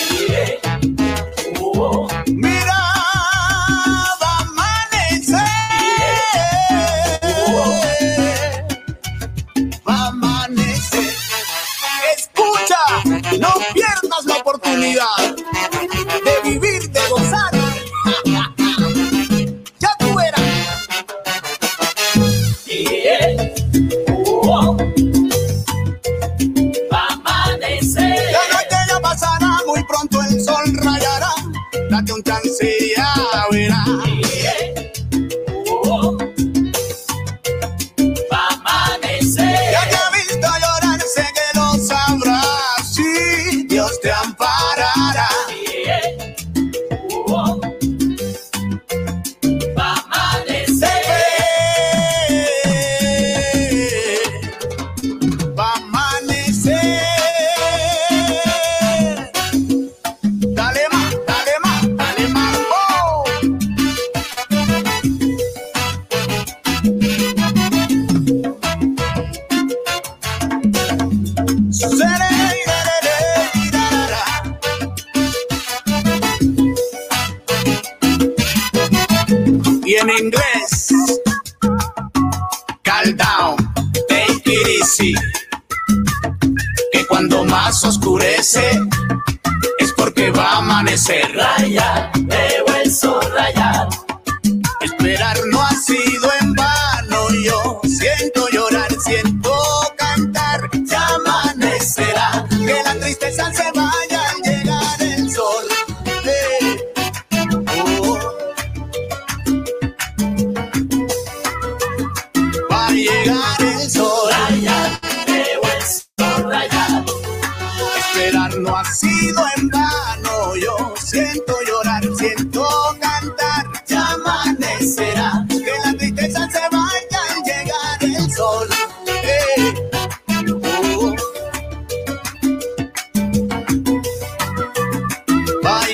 [33.58, 34.17] Ya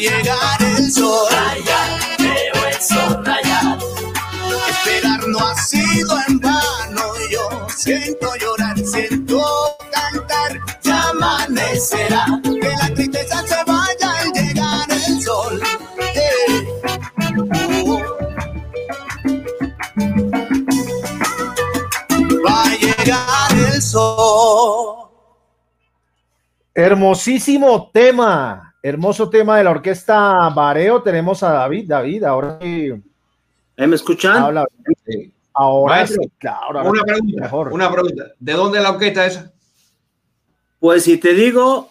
[0.03, 1.27] llegar el sol.
[2.19, 3.23] El sol.
[4.69, 7.03] Esperar no ha sido en vano.
[7.31, 10.59] Yo siento llorar, siento cantar.
[10.83, 12.25] Ya amanecerá.
[12.43, 15.61] Que la tristeza se vaya al llegar el sol.
[15.99, 16.67] Eh.
[22.45, 24.97] Va a llegar el sol.
[26.75, 31.01] Hermosísimo tema, hermoso tema de la orquesta Bareo.
[31.01, 32.91] Tenemos a David, David, ahora sí
[33.75, 34.37] ¿Eh, ¿Me escuchan?
[34.37, 34.67] habla.
[35.55, 37.73] Ahora Maestro, sí, claro, ahora Una pregunta, mejor.
[37.73, 38.23] una pregunta.
[38.39, 39.51] ¿De dónde es la orquesta esa?
[40.79, 41.89] Pues si te digo,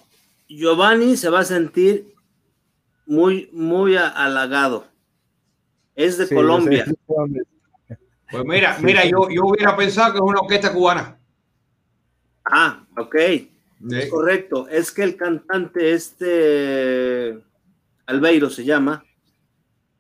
[0.49, 2.13] Giovanni se va a sentir
[3.07, 4.85] muy, muy halagado.
[5.97, 6.85] Es de Sí, Colombia.
[8.31, 11.17] Pues mira, mira, yo, yo hubiera pensado que es una orquesta cubana.
[12.45, 13.17] Ah, ok.
[13.91, 14.69] Es correcto.
[14.69, 17.39] Es que el cantante este
[18.07, 19.05] Albeiro se llama.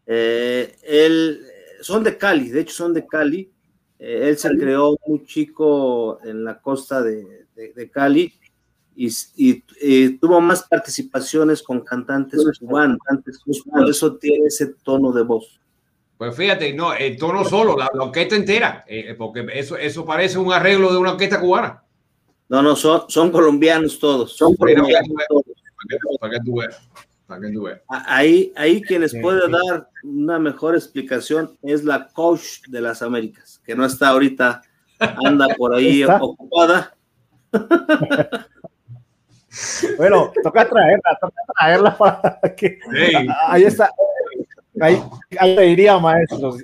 [0.07, 1.41] eh, él
[1.81, 3.51] son de Cali, de hecho son de Cali.
[3.99, 8.33] Eh, él se creó muy chico en la costa de, de- de Cali
[8.97, 12.99] y, y- y tuvo más participaciones con cantantes cubanos.
[13.65, 15.61] Por eso tiene ese tono de voz.
[16.19, 20.39] Pues fíjate, no, el tono solo, la, la orquesta entera, eh, porque eso, eso parece
[20.39, 21.83] un arreglo de una orquesta cubana.
[22.53, 24.37] No, no, son, son colombianos todos.
[24.37, 25.45] Son colombianos todos.
[25.47, 26.89] Para que, para que tú veas,
[27.27, 27.81] para que tú veas.
[27.89, 29.53] A- Ahí, ahí quien les Sí, puede sí.
[29.53, 34.61] dar una mejor explicación es la coach de las Américas, que no está ahorita,
[35.25, 36.19] anda por ahí ¿Está?
[36.23, 36.95] ocupada.
[39.99, 42.79] Bueno, toca traerla, toca traerla para que.
[43.49, 43.91] Ahí está.
[44.81, 45.03] Ahí,
[45.39, 46.57] ahí le diría, maestro.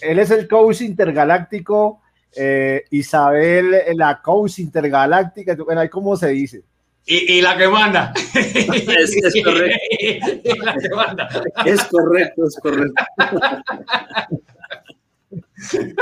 [0.00, 2.00] Él es el coach intergaláctico,
[2.36, 5.56] eh, Isabel, la coach intergaláctica.
[5.56, 6.62] Bueno, ahí cómo se dice.
[7.06, 8.12] Y, y la que manda.
[8.34, 11.28] Es, es correcto, Y la que manda.
[11.64, 13.04] es correcto, es correcto.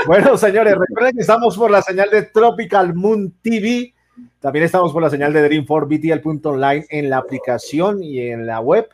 [0.05, 3.93] Bueno, señores, recuerden que estamos por la señal de Tropical Moon TV.
[4.39, 8.59] También estamos por la señal de Dream 4 BTL.online en la aplicación y en la
[8.61, 8.87] web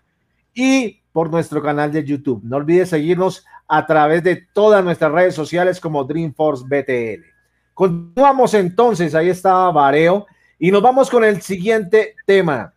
[0.54, 2.42] y por nuestro canal de YouTube.
[2.44, 7.26] No olvides seguirnos a través de todas nuestras redes sociales como Dreamforce BTL.
[7.74, 10.28] Continuamos entonces, ahí está Vareo
[10.60, 12.74] y nos vamos con el siguiente tema,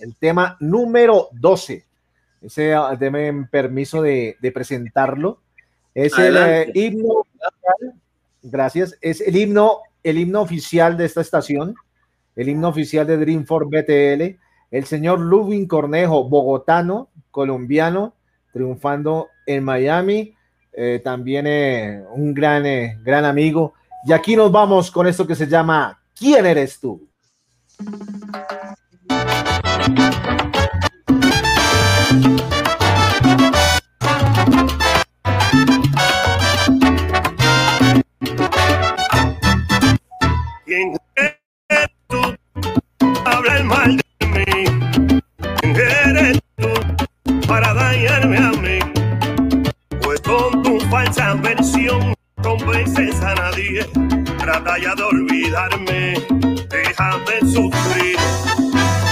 [0.00, 1.84] el tema número 12.
[2.42, 5.40] Ese, ah, denme permiso de, de presentarlo.
[5.94, 7.24] Es el eh, himno,
[8.42, 11.74] gracias, es el himno el himno oficial de esta estación,
[12.36, 14.38] el himno oficial de Dreamforce BTL,
[14.70, 18.14] el señor Ludwig Cornejo, bogotano, colombiano,
[18.52, 20.34] triunfando en Miami,
[20.72, 23.74] eh, también eh, un gran, eh, gran amigo.
[24.06, 27.08] Y aquí nos vamos con esto que se llama ¿Quién eres tú?
[40.66, 42.20] ¿Quién eres tú?
[43.64, 44.44] Mal de mí.
[45.60, 46.68] ¿Quién eres tú
[47.46, 48.93] para dañarme a mí?
[51.04, 53.84] Falsa versión convences a nadie.
[54.38, 56.14] Trata ya de olvidarme.
[56.70, 58.16] Déjame sufrir.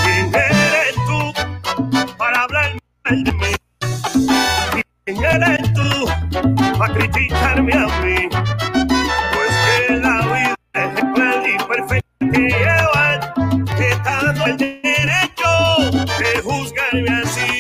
[0.03, 3.55] ¿Quién eres tú para hablar mal de mí?
[5.05, 6.07] ¿Quién eres tú
[6.79, 8.29] para criticarme a mí?
[8.31, 13.35] Pues que la vida es ejemplar y perfecta que llevar,
[13.77, 15.53] que tanto el derecho
[16.19, 17.52] de juzgarme así.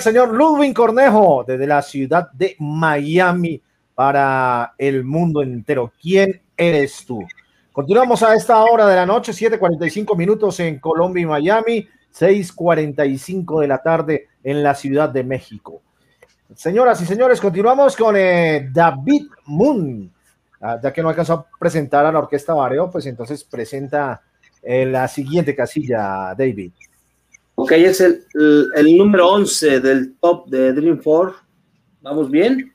[0.00, 3.60] Señor Ludwig Cornejo desde la ciudad de Miami
[3.94, 5.92] para el mundo entero.
[6.00, 7.20] ¿Quién eres tú?
[7.72, 13.68] Continuamos a esta hora de la noche, 7:45 minutos en Colombia y Miami, 6:45 de
[13.68, 15.82] la tarde en la Ciudad de México.
[16.54, 20.12] Señoras y señores, continuamos con eh, David Moon.
[20.60, 24.20] Ah, ya que no alcanzó a presentar a la Orquesta Bareo, pues entonces presenta
[24.62, 26.72] eh, la siguiente casilla, David.
[27.62, 31.36] Ok, es el, el, el número 11 del top de Dreamforce.
[32.00, 32.74] ¿Vamos bien?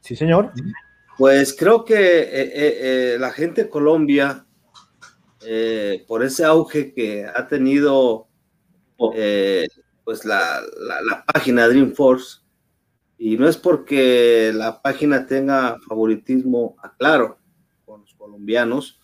[0.00, 0.52] Sí, señor.
[1.18, 2.78] Pues creo que eh, eh,
[3.14, 4.46] eh, la gente de Colombia,
[6.08, 8.26] por ese auge que ha tenido
[9.14, 9.66] eh,
[10.04, 12.40] pues la, la- la página Dreamforce,
[13.18, 17.38] y no es porque la página tenga favoritismo, aclaro,
[17.84, 19.00] con los colombianos,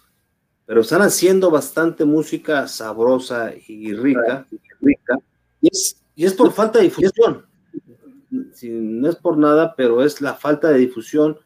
[0.66, 4.46] pero están haciendo bastante música sabrosa y rica,
[4.80, 5.18] rica
[5.60, 7.46] y, es, y es por falta de difusión.
[8.54, 11.38] Si, no es por nada, pero es la falta de difusión.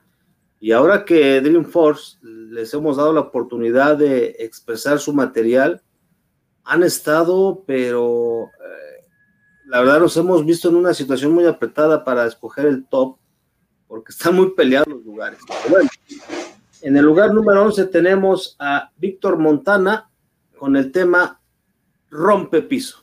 [0.61, 5.83] Y ahora que Dreamforce les hemos dado la oportunidad de expresar su material,
[6.65, 9.05] han estado, pero eh,
[9.67, 13.19] la verdad nos hemos visto en una situación muy apretada para escoger el top,
[13.87, 15.39] porque están muy peleados los lugares.
[15.47, 15.89] Pero bueno,
[16.87, 20.09] en el lugar número 11 tenemos a Víctor Montana
[20.57, 21.41] con el tema
[22.11, 23.03] Rompe Piso.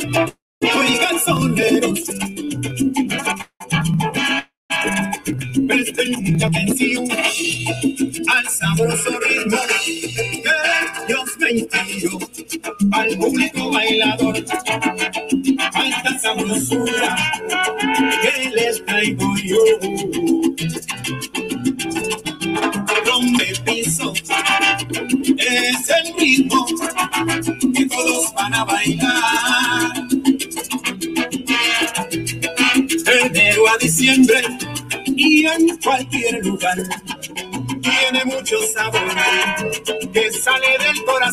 [0.00, 0.31] Thank you.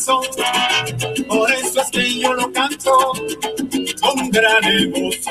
[0.05, 3.11] Por eso es que yo lo canto
[4.01, 5.28] con gran emoción.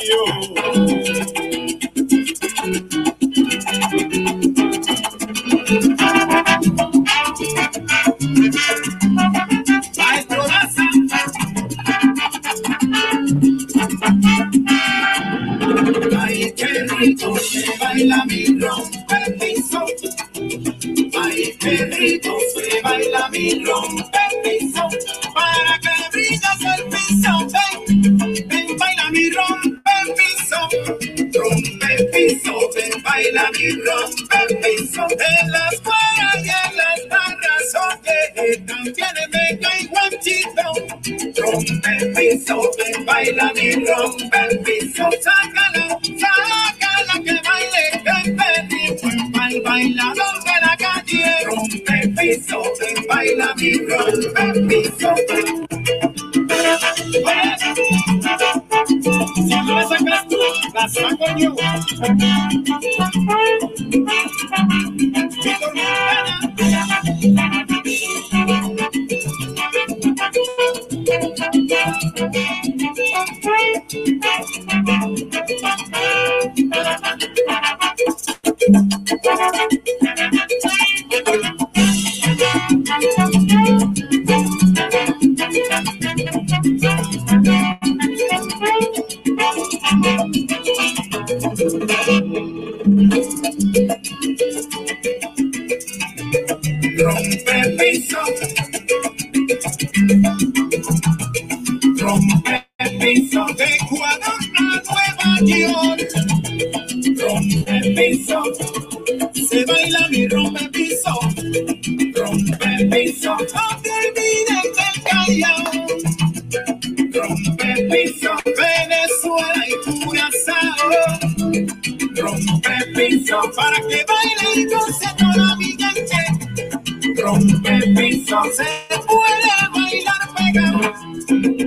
[130.81, 131.58] Thank you.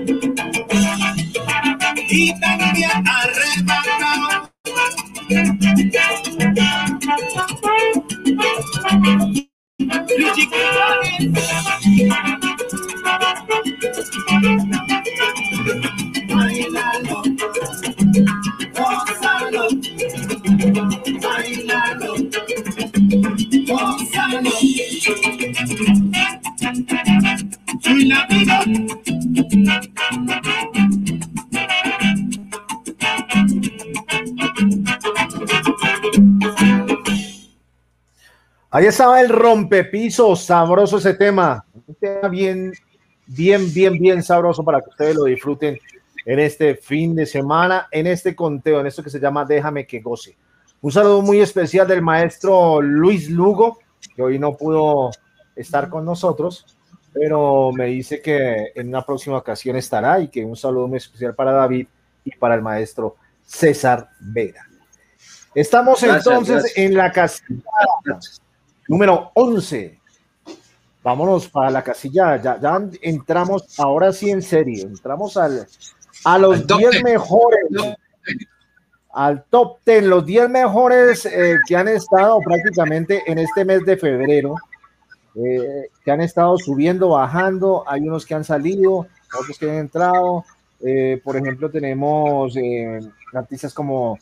[38.81, 41.63] Ahí estaba el rompepiso, sabroso ese tema.
[41.85, 42.73] Un tema bien,
[43.27, 45.77] bien, bien, bien sabroso para que ustedes lo disfruten
[46.25, 49.99] en este fin de semana, en este conteo, en esto que se llama Déjame que
[49.99, 50.35] goce.
[50.81, 53.77] Un saludo muy especial del maestro Luis Lugo,
[54.15, 55.11] que hoy no pudo
[55.55, 56.65] estar con nosotros,
[57.13, 61.35] pero me dice que en una próxima ocasión estará y que un saludo muy especial
[61.35, 61.85] para David
[62.25, 63.15] y para el maestro
[63.45, 64.67] César Vera.
[65.53, 67.61] Estamos entonces en la casilla
[68.91, 69.97] número 11.
[71.01, 75.65] Vámonos para la casilla, ya, ya entramos, ahora sí en serio, entramos al,
[76.25, 77.63] a los 10 mejores,
[79.13, 83.95] al top 10, los 10 mejores eh, que han estado prácticamente en este mes de
[83.95, 84.55] febrero,
[85.35, 89.07] eh, que han estado subiendo, bajando, hay unos que han salido,
[89.39, 90.43] otros que han entrado,
[90.81, 92.53] eh, por ejemplo tenemos
[93.33, 94.19] artistas como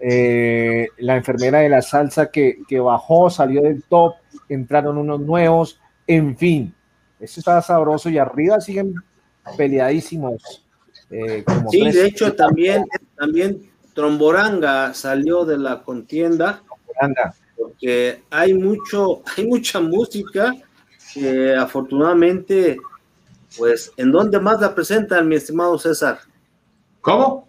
[0.00, 4.14] eh, la enfermera de la salsa que, que bajó, salió del top,
[4.48, 6.74] entraron unos nuevos, en fin,
[7.20, 8.94] esto está sabroso y arriba siguen
[9.56, 10.64] peleadísimos.
[11.10, 11.94] eh, como Sí, tres.
[11.94, 12.86] de hecho también,
[13.16, 16.62] también Tromboranga salió de la contienda
[17.56, 20.54] porque hay mucho, hay mucha música
[21.12, 22.78] que afortunadamente,
[23.58, 26.20] pues, ¿en dónde más la presentan, mi estimado César?
[27.00, 27.48] ¿Cómo?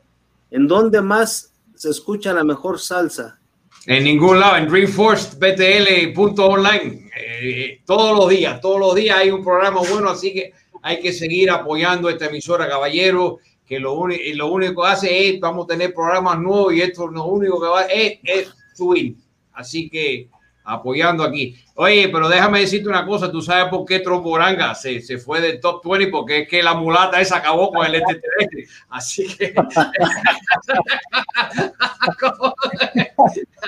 [0.49, 1.50] ¿En dónde más
[1.81, 3.39] se escucha la mejor salsa?
[3.87, 7.09] En ningún lado, en dreamforcebtl.online.
[7.19, 10.53] Eh, todos los días, todos los días hay un programa bueno, así que
[10.83, 15.65] hay que seguir apoyando esta emisora, caballero, que lo, lo único que hace es, vamos
[15.65, 19.15] a tener programas nuevos y esto lo único que va es, es subir.
[19.51, 20.29] Así que
[20.63, 21.55] apoyando aquí.
[21.75, 25.59] Oye, pero déjame decirte una cosa, tú sabes por qué Tromboranga se, se fue del
[25.59, 28.67] top 20, porque es que la mulata esa acabó con el extraterrestre.
[28.89, 29.53] Así que...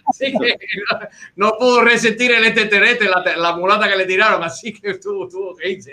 [0.06, 0.58] Así que
[1.36, 5.26] no, no pudo resistir el extraterrestre, la, la mulata que le tiraron, así que estuvo,
[5.26, 5.92] estuvo que irse.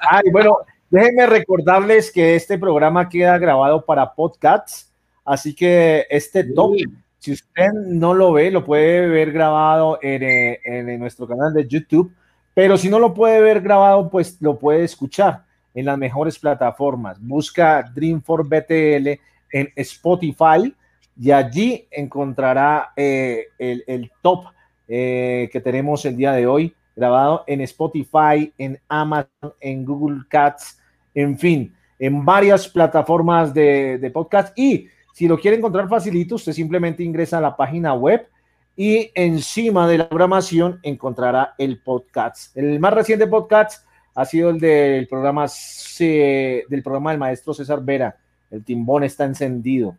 [0.00, 4.92] Ay, bueno, déjenme recordarles que este programa queda grabado para podcasts,
[5.24, 6.76] así que este top,
[7.20, 11.68] si usted no lo ve, lo puede ver grabado en, eh, en nuestro canal de
[11.68, 12.12] YouTube,
[12.54, 15.44] pero si no lo puede ver grabado, pues lo puede escuchar
[15.74, 17.18] en las mejores plataformas.
[17.20, 19.08] Busca Dream for BTL
[19.52, 20.74] en Spotify
[21.20, 24.46] y allí encontrará eh, el, el top
[24.88, 30.80] eh, que tenemos el día de hoy grabado en Spotify, en Amazon, en Google Cats,
[31.14, 34.58] en fin, en varias plataformas de, de podcast.
[34.58, 34.88] Y
[35.20, 38.26] si lo quiere encontrar facilito, usted simplemente ingresa a la página web
[38.74, 42.56] y encima de la programación encontrará el podcast.
[42.56, 47.84] El más reciente podcast ha sido el del programa, C- del programa del maestro César
[47.84, 48.16] Vera.
[48.50, 49.94] El timbón está encendido.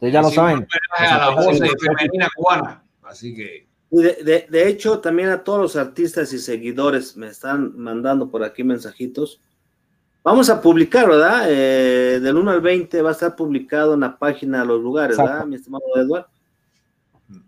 [0.00, 0.56] Entonces ya lo saben.
[0.56, 0.66] un
[0.98, 2.82] homenaje a la voz de femenina cubana.
[3.02, 7.76] Así que de, de- de hecho, también a todos los artistas y seguidores me están
[7.78, 9.42] mandando por aquí mensajitos.
[10.24, 11.44] Vamos a publicar, ¿verdad?
[11.50, 15.18] Eh, del 1 al 20 va a estar publicado en la página de los lugares,
[15.18, 16.26] ¿verdad, mi estimado Eduardo?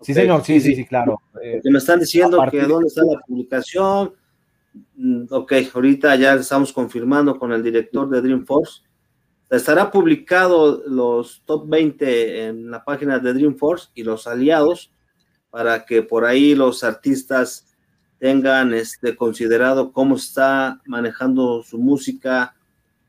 [0.02, 1.20] Sí, señor, sí, sí, sí, claro.
[1.42, 4.12] Eh, me están diciendo que de- dónde está la publicación.
[4.96, 8.82] Mm, Ok, ahorita ya estamos confirmando con el director de Dreamforce.
[9.48, 14.92] Estará publicado los top 20 en la página de Dreamforce y los aliados
[15.50, 17.74] para que por ahí los artistas
[18.18, 22.54] tengan este considerado cómo está manejando su música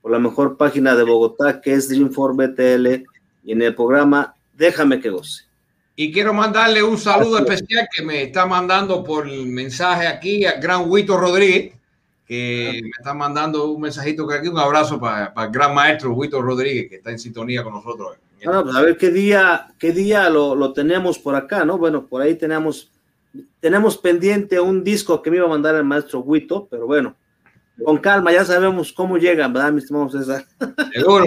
[0.08, 3.04] por la mejor página de Bogotá que es Dreamforce BTL
[3.44, 5.44] y en el programa Déjame que goce.
[5.98, 10.62] Y quiero mandarle un saludo especial que me está mandando por el mensaje aquí a
[10.62, 11.74] Gran Huito Rodríguez,
[12.26, 16.14] que me está mandando un mensajito que aquí, un abrazo para, para el gran maestro
[16.14, 18.16] Huito Rodríguez, que está en sintonía con nosotros.
[18.46, 21.78] Bueno, pues a ver qué día, qué día lo, lo tenemos por acá, ¿no?
[21.78, 22.90] Bueno, por ahí tenemos,
[23.60, 27.14] tenemos pendiente un disco que me iba a mandar el maestro Huito, pero bueno,
[27.84, 30.46] con calma, ya sabemos cómo llegan, ¿verdad, mi estimado César?
[30.94, 31.26] Seguro.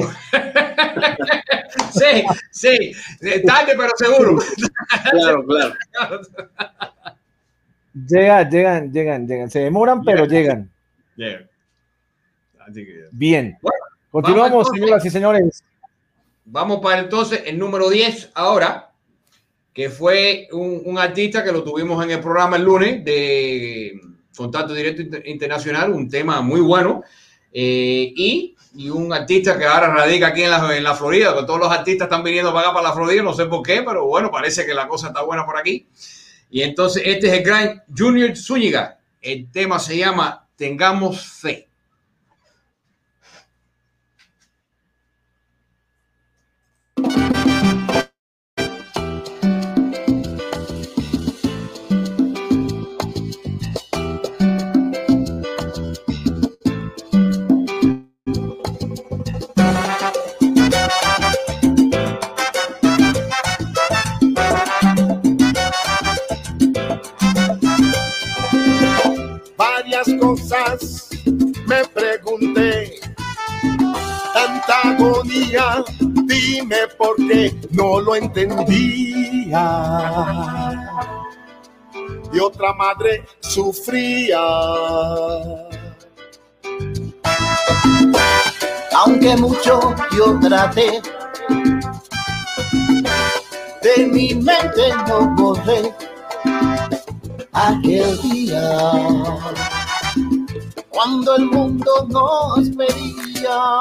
[1.93, 2.93] sí, sí,
[3.47, 4.39] tarde pero seguro.
[5.11, 5.75] claro, claro.
[8.09, 9.51] Llegan, llegan, llegan, llegan.
[9.51, 10.71] Se demoran, pero llegan.
[11.17, 11.47] Yeah.
[12.61, 13.59] Así que, Bien.
[14.11, 15.65] Continuamos, señoras y señores.
[16.45, 18.91] Vamos para entonces el número 10 ahora,
[19.73, 24.01] que fue un, un artista que lo tuvimos en el programa el lunes de
[24.41, 27.03] Contacto Directo Inter- Internacional, un tema muy bueno,
[27.53, 31.45] eh, y, y un artista que ahora radica aquí en la, en la Florida, que
[31.45, 34.07] todos los artistas están viniendo para acá, para la Florida, no sé por qué, pero
[34.07, 35.87] bueno, parece que la cosa está buena por aquí.
[36.51, 41.70] Y entonces este es el gran Junior Zúñiga, el tema se llama Tengamos Fe.
[71.67, 73.01] Me pregunté.
[74.33, 79.63] Tanta agonía, dime por qué no lo entendía.
[82.33, 84.41] Y otra madre sufría.
[89.05, 91.01] aunque mucho yo traté
[93.83, 95.95] de mi mente no borré
[97.53, 98.93] aquel día
[100.91, 103.79] cuando el mundo nos pedía.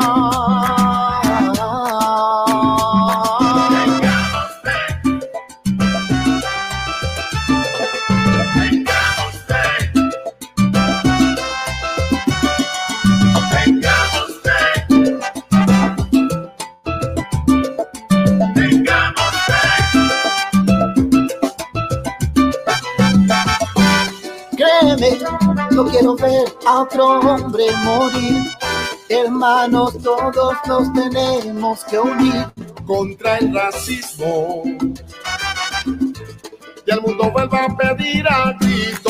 [25.71, 28.43] No quiero ver a otro hombre morir.
[29.09, 32.47] Hermanos, todos nos tenemos que unir.
[32.85, 34.63] contra el racismo.
[35.85, 39.09] Y el mundo vuelva a pedir a gritos.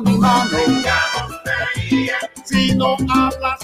[0.00, 0.58] Mi mano.
[2.44, 3.60] Si no hablas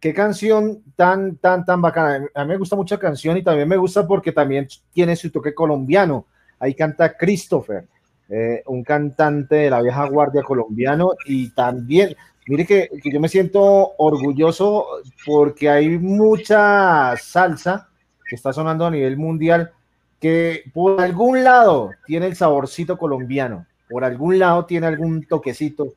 [0.00, 2.26] Qué canción tan, tan, tan bacana.
[2.34, 5.30] A mí me gusta mucho la canción y también me gusta porque también tiene su
[5.30, 6.24] toque colombiano.
[6.58, 7.86] Ahí canta Christopher,
[8.30, 13.92] eh, un cantante de la vieja guardia colombiano y también, mire que, yo me siento
[13.98, 14.86] orgulloso
[15.26, 17.88] porque hay mucha salsa
[18.26, 19.72] que está sonando a nivel mundial
[20.18, 25.92] que por algún lado tiene el saborcito colombiano, por algún lado tiene algún toquecito.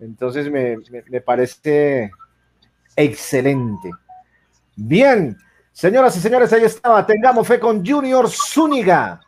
[0.00, 0.78] Entonces me-
[1.08, 2.10] me parece
[2.96, 3.90] excelente.
[4.76, 5.36] Bien,
[5.72, 7.06] señoras y señores, ahí estaba.
[7.06, 9.20] Tengamos fe con Junior Zúñiga.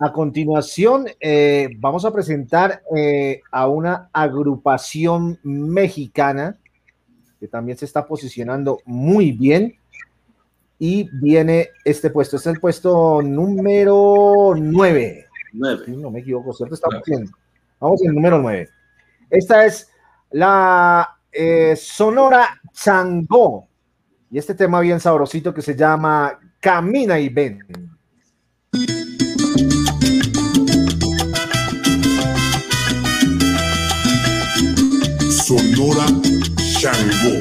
[0.00, 6.58] A continuación, eh, vamos a presentar eh, a una agrupación mexicana
[7.38, 9.76] que también se está posicionando muy bien.
[10.78, 15.26] Y viene este puesto, es el puesto número 9.
[15.52, 15.84] Nueve.
[15.88, 16.74] No me equivoco, ¿cierto?
[16.74, 17.30] Estamos bien.
[17.78, 18.68] Vamos en el número 9.
[19.30, 19.88] Esta es
[20.30, 23.68] la eh, Sonora Changó.
[24.30, 27.58] Y este tema bien sabrosito que se llama Camina y ven.
[35.44, 36.06] Sonora
[36.58, 37.40] Shango.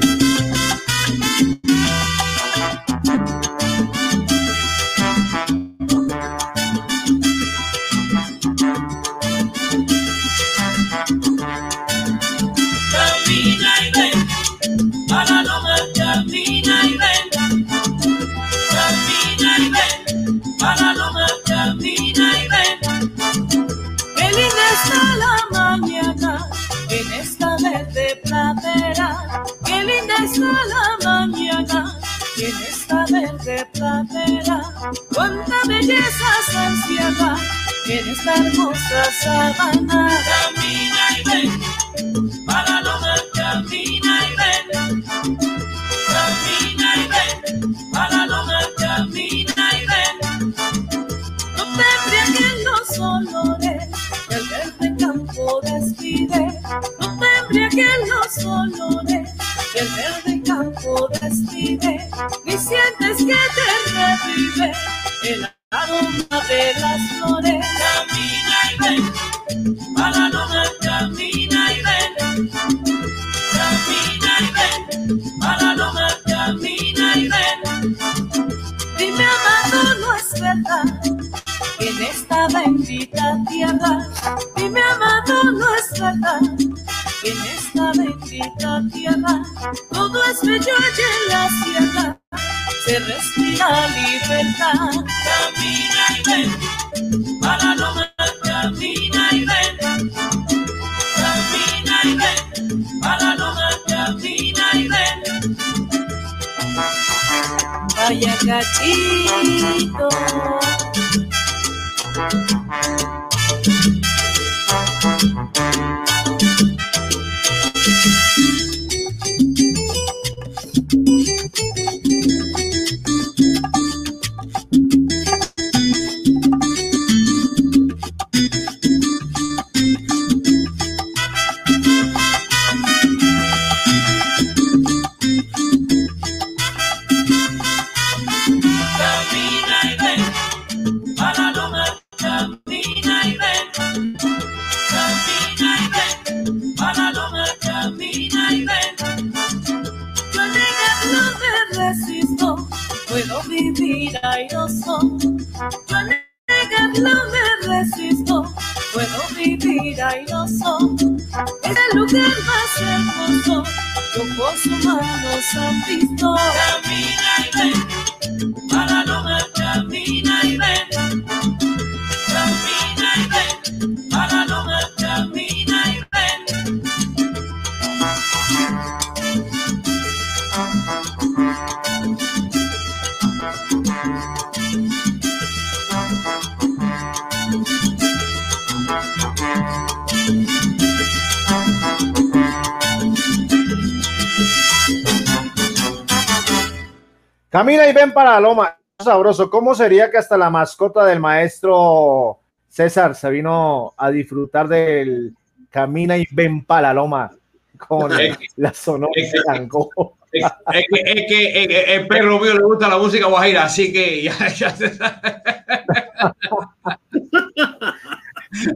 [198.01, 198.77] Ven para la loma.
[198.99, 199.49] Sabroso.
[199.49, 205.33] ¿Cómo sería que hasta la mascota del maestro César se vino a disfrutar del
[205.69, 207.31] Camina y ven para la loma
[207.77, 208.11] con
[208.57, 209.89] la sonora es que- de Tango?
[210.31, 213.63] Es, es que, es que- es que el perro mío le gusta la música guajira,
[213.65, 215.19] así que ya, ya se sabe.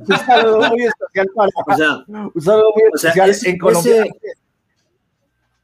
[0.09, 1.97] Un saludo muy especial para O sea,
[2.33, 4.03] un saludo muy o sea, especial es- en Colombia.
[4.03, 4.33] ese-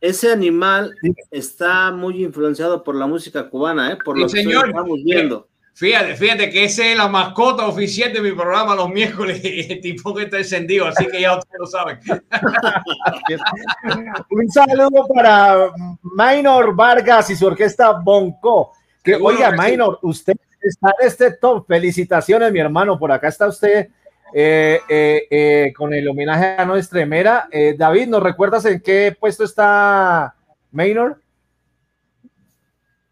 [0.01, 0.95] ese animal
[1.29, 3.97] está muy influenciado por la música cubana, ¿eh?
[4.03, 5.47] por Sí, lo que estamos viendo.
[5.73, 9.79] Fíjate, fíjate que ese es la mascota oficial de mi programa los miércoles y el
[9.79, 11.99] tipo que está encendido, así que ya ustedes lo saben.
[14.29, 15.71] Un saludo para
[16.01, 18.73] Minor Vargas y su orquesta Bonco.
[19.01, 19.71] Que, oiga, que sí.
[19.71, 21.65] Minor, usted está en este top.
[21.67, 22.99] Felicitaciones, mi hermano.
[22.99, 23.89] Por acá está usted
[24.31, 27.47] con el homenaje a nuestra Mera.
[27.51, 30.35] Eh, David, ¿nos recuerdas en qué puesto está
[30.71, 31.21] Minor?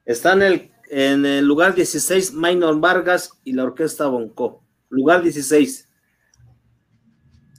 [0.06, 4.64] Está en el, en el lugar 16, Minor Vargas y la orquesta Bonco.
[4.90, 5.88] Lugar 16.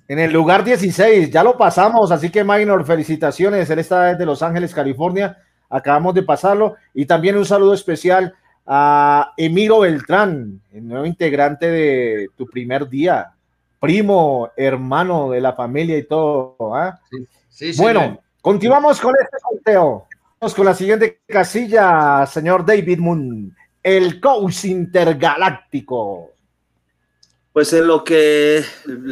[0.08, 3.70] En el lugar 16, ya lo pasamos, así que Minor, felicitaciones.
[3.70, 5.38] Él está desde Los Ángeles, California.
[5.68, 6.74] Acabamos de pasarlo.
[6.92, 8.34] Y también un saludo especial
[8.66, 13.32] a Emiro Beltrán, el nuevo integrante de tu primer día,
[13.80, 16.74] primo, hermano de la familia y todo.
[16.74, 17.00] ¿ah?
[17.48, 18.20] Sí, sí, bueno, señor.
[18.42, 20.06] continuamos con este sorteo.
[20.40, 26.30] Vamos con la siguiente casilla, señor David Moon, el coach intergaláctico.
[27.52, 28.64] Pues en lo que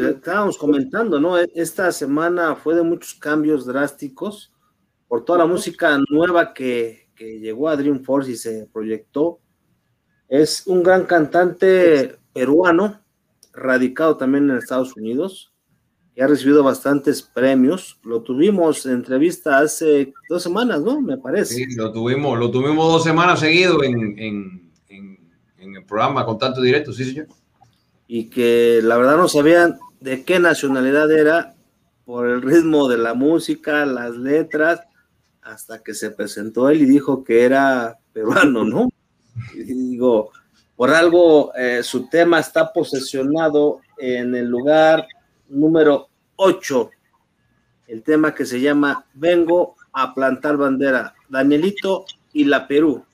[0.08, 1.36] estábamos comentando, ¿no?
[1.38, 4.54] Esta semana fue de muchos cambios drásticos
[5.08, 9.40] por toda la música nueva que, que llegó a Dream Force y se proyectó.
[10.28, 13.02] Es un gran cantante peruano,
[13.58, 15.52] radicado también en Estados Unidos,
[16.14, 17.98] que ha recibido bastantes premios.
[18.02, 21.00] Lo tuvimos en entrevista hace dos semanas, ¿no?
[21.00, 21.54] Me parece.
[21.54, 25.18] Sí, lo tuvimos, lo tuvimos dos semanas seguidos en, en, en,
[25.58, 27.26] en el programa Contacto Directo, sí, señor.
[28.06, 31.54] y que la verdad no sabían de qué nacionalidad era
[32.04, 34.80] por el ritmo de la música, las letras,
[35.42, 38.88] hasta que se presentó él y dijo que era peruano, ¿no?
[39.54, 40.30] Y digo,
[40.78, 45.08] por algo eh, su tema está posesionado en el lugar
[45.48, 46.90] número 8,
[47.88, 53.04] el tema que se llama Vengo a plantar bandera, Danielito y la Perú.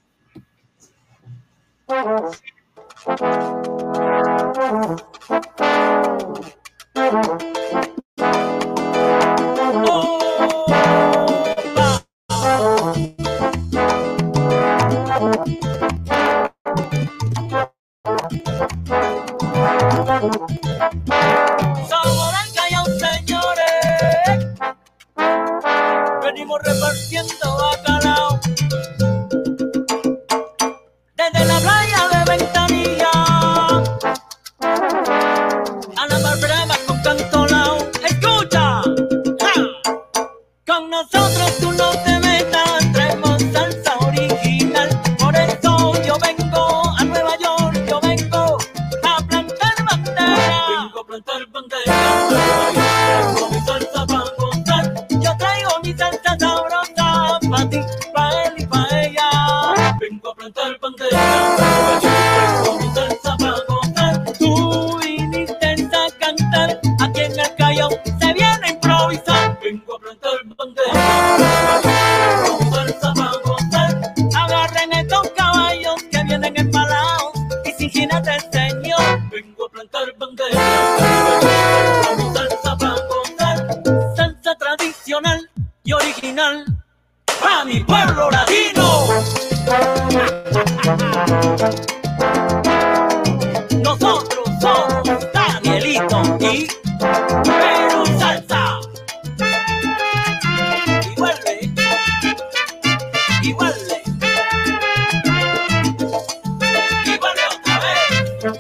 [108.53, 108.59] Vez.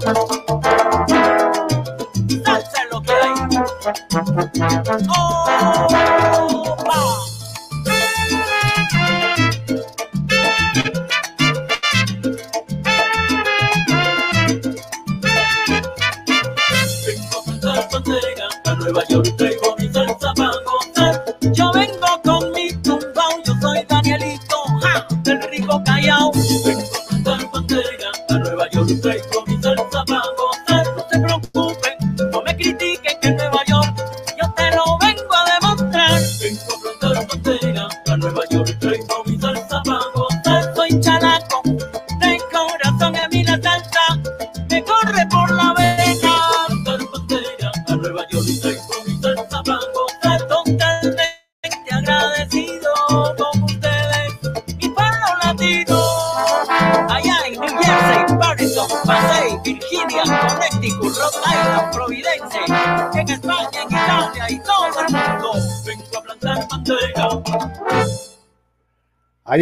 [0.00, 0.35] Salsa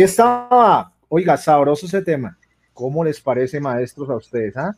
[0.04, 0.92] estaba.
[1.08, 2.36] Oiga, sabroso ese tema.
[2.72, 4.56] ¿Cómo les parece, maestros, a ustedes?
[4.56, 4.72] ah?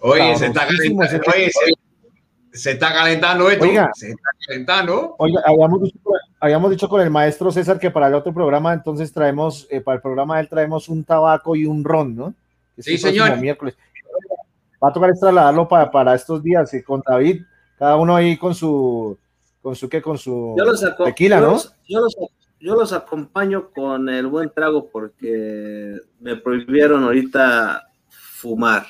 [0.00, 3.64] Oye, se está oye, se, se está calentando esto.
[3.64, 3.90] Oiga.
[3.94, 5.14] Se está calentando.
[5.18, 5.98] Oiga, habíamos dicho,
[6.40, 9.96] habíamos dicho con el maestro César que para el otro programa, entonces traemos, eh, para
[9.96, 12.34] el programa de él traemos un tabaco y un ron, ¿no?
[12.78, 13.36] Sí, señor.
[13.38, 13.76] Miércoles.
[14.82, 17.42] Va a tocar es trasladarlo para, para estos días y con David,
[17.78, 19.18] cada uno ahí con su,
[19.62, 20.00] con su, ¿qué?
[20.00, 21.50] Con su Yo los, aco- tequila, yo ¿no?
[21.52, 22.16] los- yo los-
[22.60, 28.86] yo los acompaño con el buen trago porque me prohibieron ahorita fumar.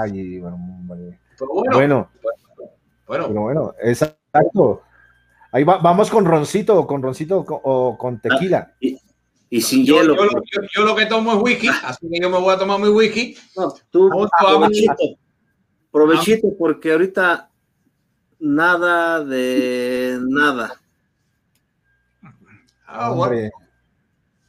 [0.00, 0.58] Ay, bueno.
[1.38, 2.10] Pero bueno, bueno,
[3.06, 4.82] bueno, pero bueno, exacto.
[5.50, 8.74] Ahí va- vamos con roncito, con roncito o con, o con tequila.
[8.80, 8.98] Y,
[9.50, 10.14] y sin yo, hielo.
[10.16, 12.58] yo lo- yo- yo lo que tomo es whisky, así que yo me voy a
[12.58, 13.36] tomar mi whisky.
[13.56, 14.94] No, tú Vamos a- provechito,
[15.90, 17.50] provechito porque ahorita
[18.38, 20.80] nada de nada.
[22.92, 23.22] Ah, bueno.
[23.22, 23.50] Hombre.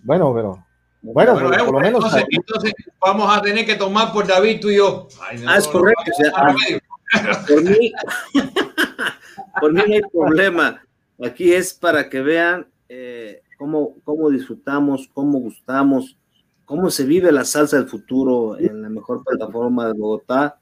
[0.04, 0.64] Bueno, pero
[1.02, 4.28] bueno, Bueno, por, eh, por lo menos entonces, entonces vamos a tener que tomar por
[4.28, 5.08] David tú y yo.
[5.22, 6.80] Ay, no, Ah, es no, correcto, no, o sea, no,
[7.48, 7.92] Por mí,
[9.62, 10.82] por mí no hay problema.
[11.24, 16.18] Aquí es para que vean eh, cómo, cómo disfrutamos, cómo gustamos,
[16.66, 20.58] cómo se vive la salsa del futuro en la mejor plataforma de Bogotá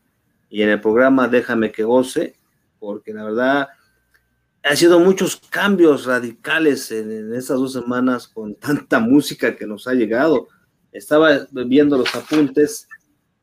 [0.50, 2.36] y en el programa Déjame que goce,
[2.80, 3.70] porque la verdad
[4.64, 9.88] ha sido muchos cambios radicales en, en estas dos semanas con tanta música que nos
[9.88, 10.48] ha llegado.
[10.92, 12.88] estaba viendo los apuntes.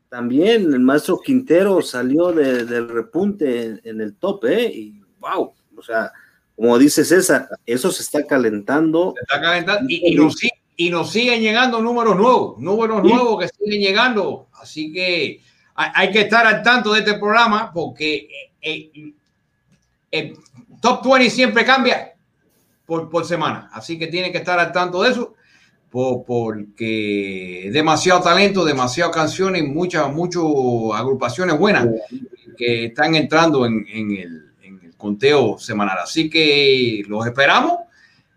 [0.09, 4.71] También el maestro Quintero salió de- del repunte en, en el top, ¿eh?
[4.73, 6.11] Y wow, o sea,
[6.55, 9.13] como dice César, eso se está calentando.
[9.15, 10.35] Se está calentando y, y nos,
[10.77, 13.13] y nos siguen llegando números nuevos, números Sí.
[13.13, 14.47] nuevos que siguen llegando.
[14.53, 15.41] Así que
[15.75, 18.27] hay, hay que estar al tanto de este programa porque
[18.61, 19.13] eh,
[20.11, 20.33] eh,
[20.79, 22.13] Top 20 siempre cambia
[22.85, 23.69] por, por semana.
[23.73, 25.35] Así que tiene que estar al tanto de eso
[25.89, 30.43] po- porque demasiado talento, demasiadas canciones, muchas, muchas
[30.95, 31.87] agrupaciones buenas
[32.57, 35.99] que están entrando en, en el, en el conteo semanal.
[36.03, 37.73] Así que los esperamos.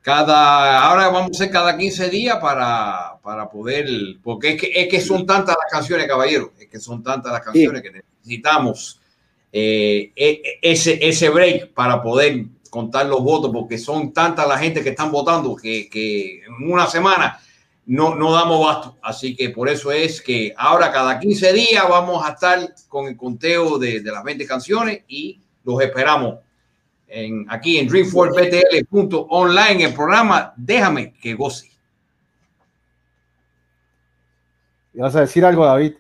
[0.01, 3.87] Cada, ahora vamos a hacer cada 15 días para, para poder,
[4.21, 7.41] porque es que, es que son tantas las canciones, caballero, es que son tantas las
[7.43, 9.01] canciones que necesitamos
[9.53, 14.59] eh, e- e- ese, ese break para poder contar los votos, porque son tantas la
[14.59, 17.39] gente que están votando que, que en una semana
[17.85, 18.97] no, no damos basto.
[19.03, 23.17] Así que por eso es que ahora cada 15 días vamos a estar con el
[23.17, 26.39] conteo de, de las 20 canciones y los esperamos
[27.07, 31.71] en, aquí en dreamforceBTL.online, el programa Déjame que goce.
[34.95, 35.93] ¿Y vas a decir algo, David?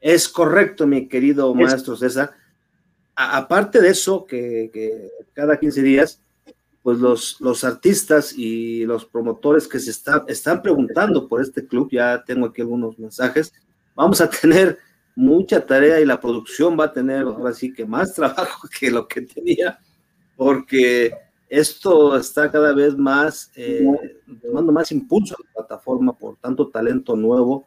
[0.00, 2.32] Es correcto, mi querido maestro César.
[3.16, 6.20] Aparte de eso, que, cada 15 días,
[6.82, 12.22] pues los, los artistas y los promotores que se están, preguntando por este club, ya
[12.24, 13.52] tengo aquí algunos mensajes,
[13.94, 14.78] vamos a tener
[15.14, 19.06] mucha tarea y la producción va a tener ahora sí que más trabajo que lo
[19.06, 19.78] que tenía,
[20.36, 21.12] porque
[21.48, 23.86] esto está cada vez más, eh,
[24.42, 27.64] tomando más impulso a la plataforma por tanto talento nuevo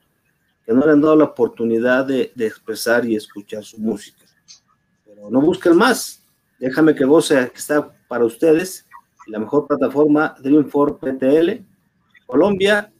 [0.65, 4.26] que no le han dado la oportunidad de expresar y escuchar su música.
[5.17, 6.21] Pero no busquen más.
[6.59, 8.85] Déjame que goce, que está para ustedes
[9.25, 11.65] la mejor plataforma Dream4 PTL,
[12.27, 12.91] Colombia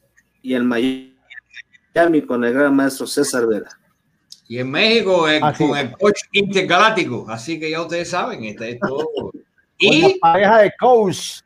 [0.42, 3.70] y el Miami con el gran maestro César Vera.
[4.48, 5.28] Y en México
[5.58, 7.30] con el coach intergaláctico.
[7.30, 9.08] Así que ya ustedes saben, este es todo.
[9.80, 11.42] Con la Y pareja de coach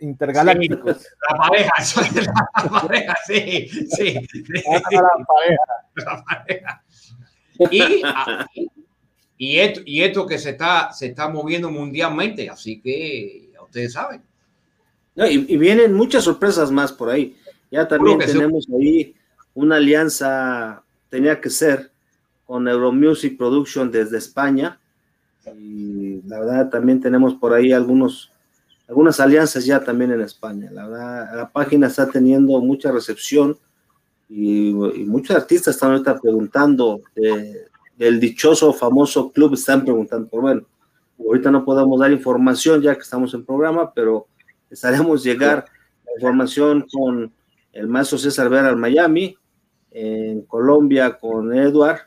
[0.00, 1.06] intergalácticos.
[1.30, 3.86] la pareja, eso es la pareja, sí, sí.
[3.96, 4.14] sí.
[4.60, 4.80] La
[5.26, 5.64] pareja.
[5.96, 6.84] La pareja.
[7.70, 8.46] Y, ah,
[9.40, 13.94] y, esto, y esto que se está, se está moviendo mundialmente, así que ya ustedes
[13.94, 14.20] saben.
[15.16, 17.36] No, y, y vienen muchas sorpresas más por ahí.
[17.70, 19.14] Ya también tenemos ahí
[19.54, 21.90] una alianza, tenía que ser,
[22.44, 24.78] con Euromusic Production desde España.
[25.58, 28.30] Y la verdad también tenemos por ahí algunos,
[28.88, 30.68] algunas alianzas ya también en España.
[30.70, 33.56] La verdad, la página está teniendo mucha recepción
[34.28, 37.69] y, y muchos artistas están ahorita preguntando de-
[38.00, 40.62] del dichoso famoso club, están preguntando, por bueno,
[41.18, 44.26] ahorita no podemos dar información ya que estamos en programa, pero
[44.70, 45.66] estaremos llegar
[46.06, 47.30] la información con
[47.74, 49.36] el maestro César Vera en Miami,
[49.90, 51.98] en Colombia con Edward,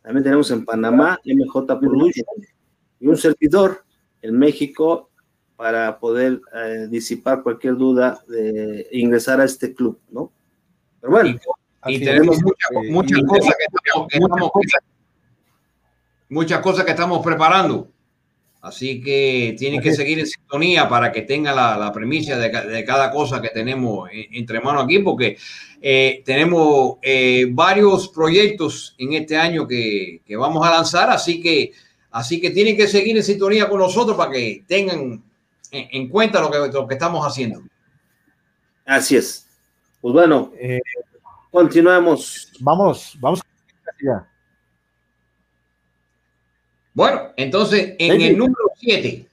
[0.00, 2.24] también tenemos en Panamá MJ Production
[3.00, 3.82] y un servidor
[4.20, 5.10] en México
[5.56, 10.30] para poder eh, disipar cualquier duda de ingresar a este club, ¿no?
[11.00, 11.36] Pero bueno,
[11.86, 12.40] Y tenemos
[12.90, 14.50] muchas, Eh, cosas que estamos, que estamos-
[16.32, 17.88] muchas cosas que estamos preparando.
[18.62, 22.64] Así que tienen que seguir en sintonía para que tengan la, la premisa de, ca-
[22.64, 25.36] de cada cosa que tenemos en- entre manos aquí, porque
[25.80, 31.72] eh, tenemos eh, varios proyectos en este año que, que vamos a lanzar, así que,
[32.12, 35.20] así que tienen que seguir en sintonía con nosotros para que tengan
[35.72, 37.62] en, en cuenta lo que, lo que estamos haciendo.
[38.86, 39.44] así es.
[40.00, 40.78] Pues bueno, Eh,
[41.50, 42.52] continuamos.
[42.60, 43.40] vamos, vamos.
[44.00, 44.28] Ya.
[46.94, 49.26] Bueno, entonces en el número 7,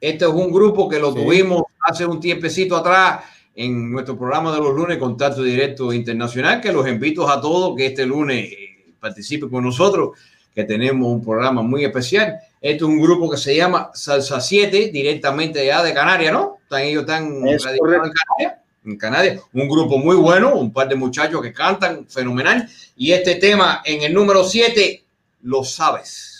[0.00, 1.22] este es un grupo que lo Sí.
[1.22, 3.24] tuvimos hace un tiempecito atrás
[3.54, 7.86] en nuestro programa de los lunes, Contacto Directo Internacional, que los invito a todos que
[7.86, 10.18] este lunes eh, participen con nosotros,
[10.54, 12.34] que tenemos un programa muy especial.
[12.60, 16.58] Este es un grupo que se llama Salsa 7, directamente allá de Canarias, ¿no?
[16.62, 18.54] Están, ellos están Es en Canarias.
[18.84, 22.68] En Canarias, un grupo muy bueno, un par de muchachos que cantan fenomenal.
[22.96, 25.04] Y este tema en el número 7,
[25.42, 26.31] lo sabes.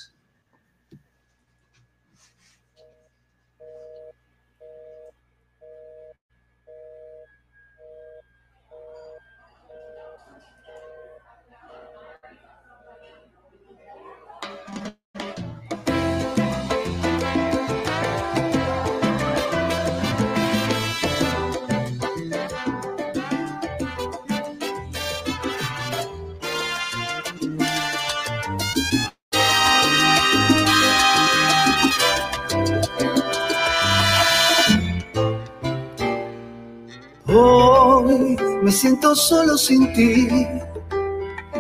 [38.63, 40.47] Me siento solo sin ti,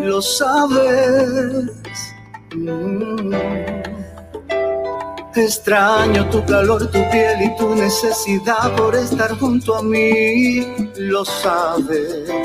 [0.00, 1.68] lo sabes.
[2.54, 3.34] Mm.
[5.34, 12.41] Extraño tu calor, tu piel y tu necesidad por estar junto a mí, lo sabes.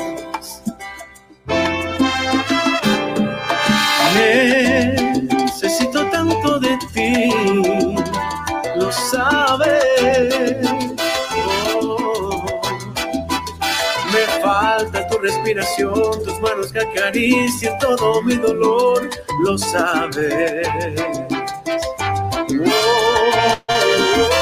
[15.28, 19.10] Respiración, tus manos que acarician todo mi dolor,
[19.44, 20.66] lo sabes.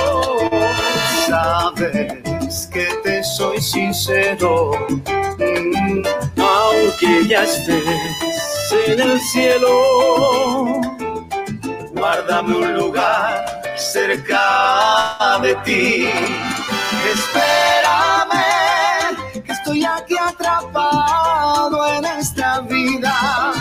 [0.09, 0.51] Oh,
[1.27, 6.03] sabes que te soy sincero, mm,
[6.41, 7.85] aunque ya estés
[8.87, 10.81] en el cielo,
[11.95, 16.09] guárdame un lugar cerca de ti.
[19.87, 23.53] Espérame, que atrapado en esta vida.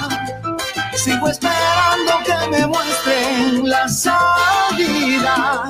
[0.95, 5.63] Sigo esperando que me muestren la salida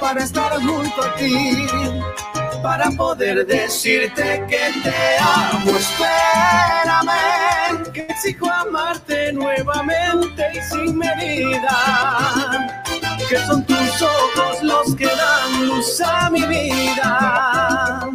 [0.00, 1.66] para estar junto a ti,
[2.62, 5.72] para poder decirte que te amo.
[5.76, 7.12] Espérame,
[7.92, 12.91] que exijo amarte nuevamente y sin medida.
[13.28, 18.10] Que son tus ojos los que dan luz a mi vida.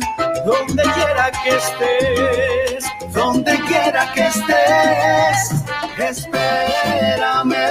[0.45, 5.63] Donde quiera que estés, donde quiera que estés,
[5.97, 7.67] espérame.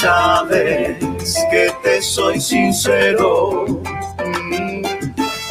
[0.00, 0.96] Sabes
[1.50, 3.66] que te soy sincero,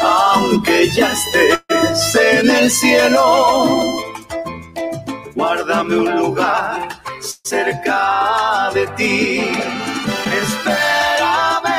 [0.02, 4.02] aunque ya estés en el cielo,
[5.36, 6.90] guárdame un lugar
[7.44, 9.52] cerca de ti.
[10.42, 11.76] Espérame,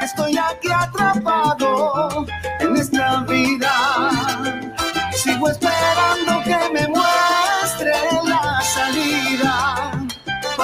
[0.00, 2.24] estoy aquí atrapado
[2.60, 4.10] en esta vida.
[5.12, 5.97] Sigo esperando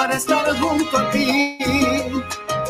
[0.05, 1.57] para estar junto a ti,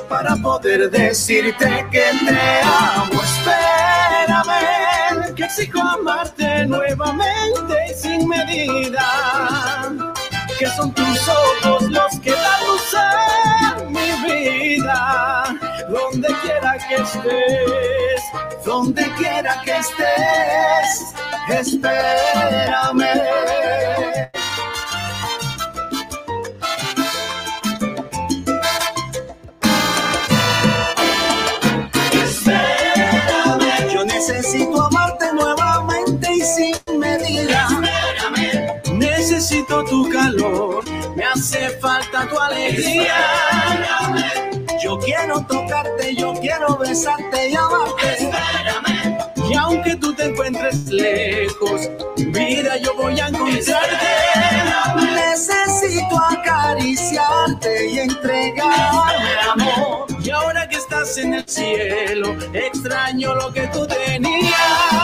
[0.09, 3.21] para poder decirte que te amo.
[3.31, 4.63] Espérame,
[5.35, 9.07] que exijo amarte nuevamente y sin medida.
[10.61, 15.57] Que son tus ojos los que dan luz a mi vida.
[15.89, 18.23] Donde quiera que estés,
[18.65, 21.15] donde quiera que estés,
[21.49, 23.25] espérame.
[39.45, 40.83] Necesito tu calor,
[41.15, 43.15] me hace falta tu alegría.
[44.83, 48.31] Yo quiero tocarte, yo quiero besarte y amarte.
[49.47, 54.07] Y aunque tú te encuentres lejos, vida, yo voy a encontrarte.
[55.15, 60.07] Necesito acariciarte y entregarme amor.
[60.23, 65.04] Y ahora que estás en el cielo, extraño lo que tú tenías.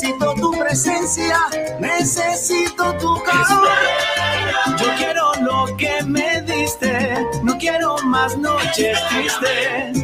[0.00, 1.36] Necesito tu presencia,
[1.78, 3.68] necesito tu calor.
[4.78, 9.99] Yo quiero lo que me diste, no quiero más noches tristes.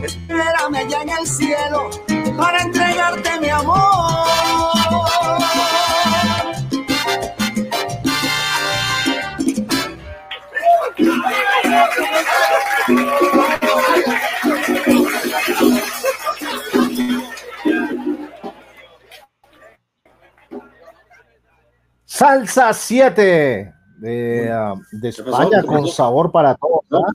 [22.27, 26.81] Salsa 7 de, ah, de España con sabor para todos.
[26.90, 27.12] ¿ah?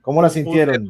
[0.00, 0.88] ¿Cómo la sintieron?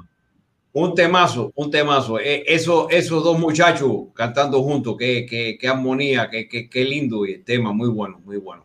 [0.72, 2.20] Un temazo, un temazo.
[2.20, 7.26] Eh, eso, esos dos muchachos cantando juntos, qué, qué, qué armonía, qué, qué, qué lindo
[7.26, 8.64] y el tema, muy bueno, muy bueno.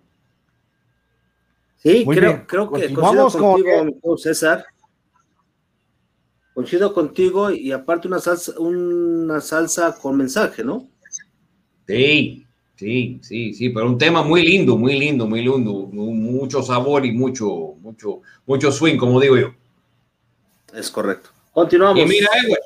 [1.78, 2.46] Sí, Muy creo, bien.
[2.48, 4.64] creo que con- contigo, querido César.
[6.54, 10.88] Coincido contigo y aparte una salsa, una salsa con mensaje, ¿no?
[11.88, 12.46] Sí,
[12.76, 17.06] sí, sí, sí, pero un tema muy lindo, muy lindo, muy lindo, mu- mucho sabor
[17.06, 19.54] y mucho, mucho, mucho swing, como digo yo.
[20.74, 21.30] Es correcto.
[21.52, 22.02] Continuamos.
[22.04, 22.60] Y mira, Edward,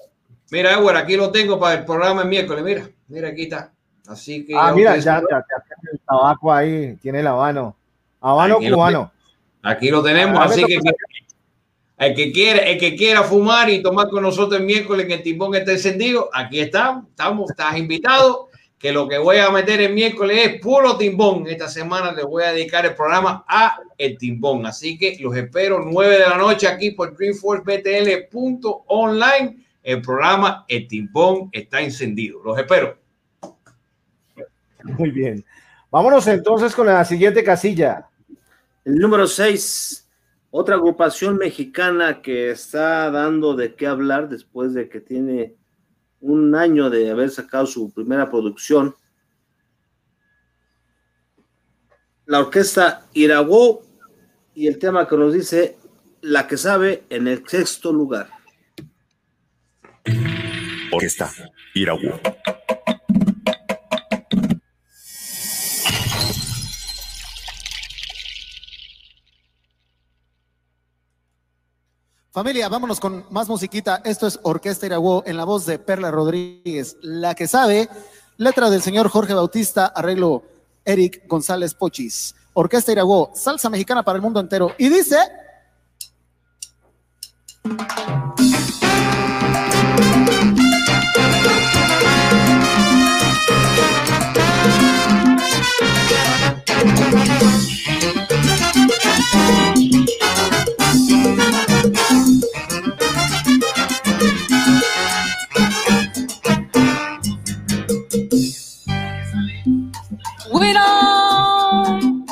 [0.52, 3.72] mira, Edward, aquí lo tengo para el programa el miércoles, mira, mira, aquí está.
[4.08, 7.76] Así que Ah, mira, ya, ya, ya tiene el tabaco ahí, tiene el habano.
[8.22, 9.12] Habano Aquí lo cubano.
[9.62, 10.80] aquí lo tenemos, Ah, así que
[12.00, 15.24] el que quiera, el que quiera fumar y tomar con nosotros el miércoles en el
[15.24, 18.47] timbón está encendido, aquí estamos, estamos, estás invitado.
[18.78, 21.48] Que lo que voy a meter el miércoles es puro timbón.
[21.48, 24.66] Esta semana les voy a dedicar el programa a el timbón.
[24.66, 29.68] Así que los espero 9 de la noche aquí por DreamforceBTL.online.
[29.88, 32.42] El programa El Timbón está encendido.
[32.44, 32.98] Los espero.
[34.84, 35.46] Muy bien.
[35.90, 38.06] Vámonos entonces con la siguiente casilla.
[38.84, 40.06] El número 6,
[40.52, 45.54] otra agrupación mexicana que está dando de qué hablar después de que tiene
[46.22, 48.96] un año de haber sacado su primera producción.
[52.26, 53.84] La orquesta Irawo
[54.54, 55.78] y el tema que nos dice
[56.22, 58.30] La que sabe en el sexto lugar.
[60.92, 61.32] Orquesta
[61.74, 62.00] Iraú.
[72.38, 74.00] Familia, vámonos con más musiquita.
[74.06, 77.90] Esto es Orquesta Iraguó en la voz de Perla Rodríguez, la que sabe,
[78.38, 80.44] letra del señor Jorge Bautista, arreglo
[80.86, 82.36] Eric González Pochis.
[82.54, 84.76] Orquesta Iraguó, salsa mexicana para el mundo entero.
[84.78, 85.18] Y dice...
[110.60, 112.28] We don't.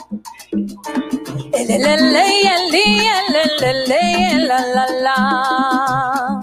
[1.54, 2.26] Elelele,
[2.56, 2.88] eli,
[3.28, 6.40] elelele, la, la, la.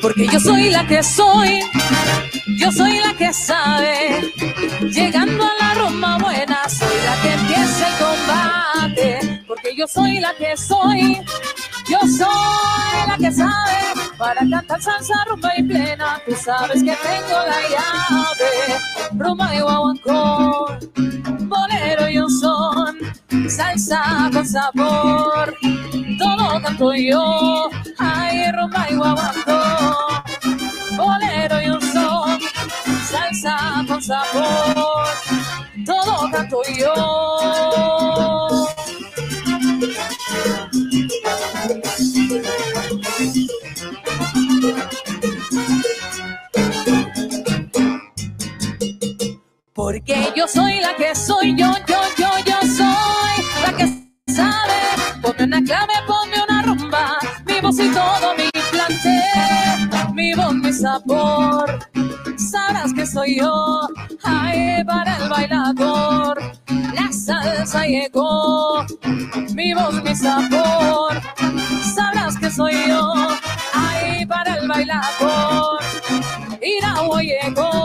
[0.00, 1.60] Porque yo soy la que soy,
[2.58, 4.32] yo soy la que sabe.
[4.90, 9.44] Llegando a la Roma buena, soy la que empieza el combate.
[9.46, 11.20] Porque yo soy la que soy,
[11.90, 13.93] yo soy la que sabe.
[14.18, 18.78] Para cantar salsa, rumba y plena, tú sabes que tengo la llave.
[19.12, 19.60] Rumba y
[21.46, 22.98] bolero y un son,
[23.48, 25.54] salsa con sabor.
[26.18, 28.96] Todo canto yo, ay, rumba y
[30.96, 32.40] bolero y un son,
[33.10, 35.08] salsa con sabor.
[35.84, 37.23] Todo canto yo.
[49.84, 53.86] Porque yo soy la que soy, yo, yo, yo, yo soy la que
[54.32, 54.80] sabe.
[55.20, 60.72] Ponme una clave, ponme una rumba, mi voz y todo mi plantel, mi voz, mi
[60.72, 61.80] sabor.
[62.38, 63.86] Sabrás que soy yo,
[64.22, 66.40] ay, para el bailador.
[66.94, 68.86] La salsa llegó,
[69.54, 71.20] mi voz, mi sabor.
[71.94, 73.12] Sabrás que soy yo,
[73.74, 75.78] ay, para el bailador.
[76.62, 77.83] Iraúa llegó.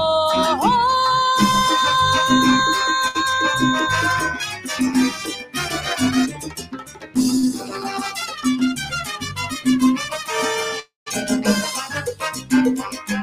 [12.63, 13.18] Bolero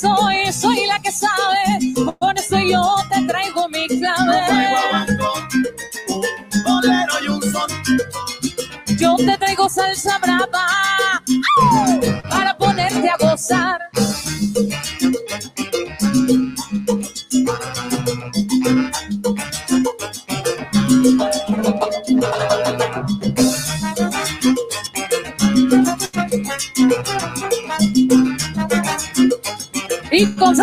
[0.00, 0.39] Soy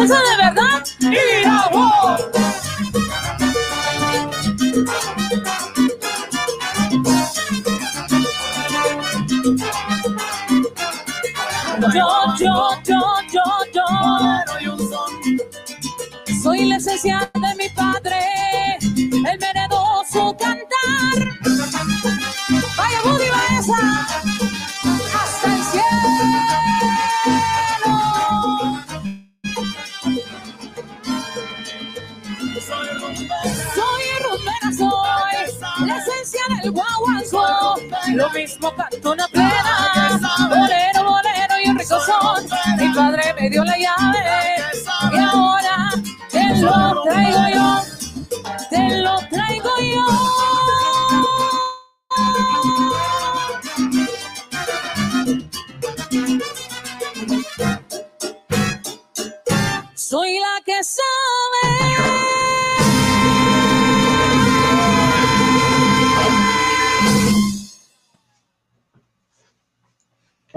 [0.07, 0.36] Y con salsa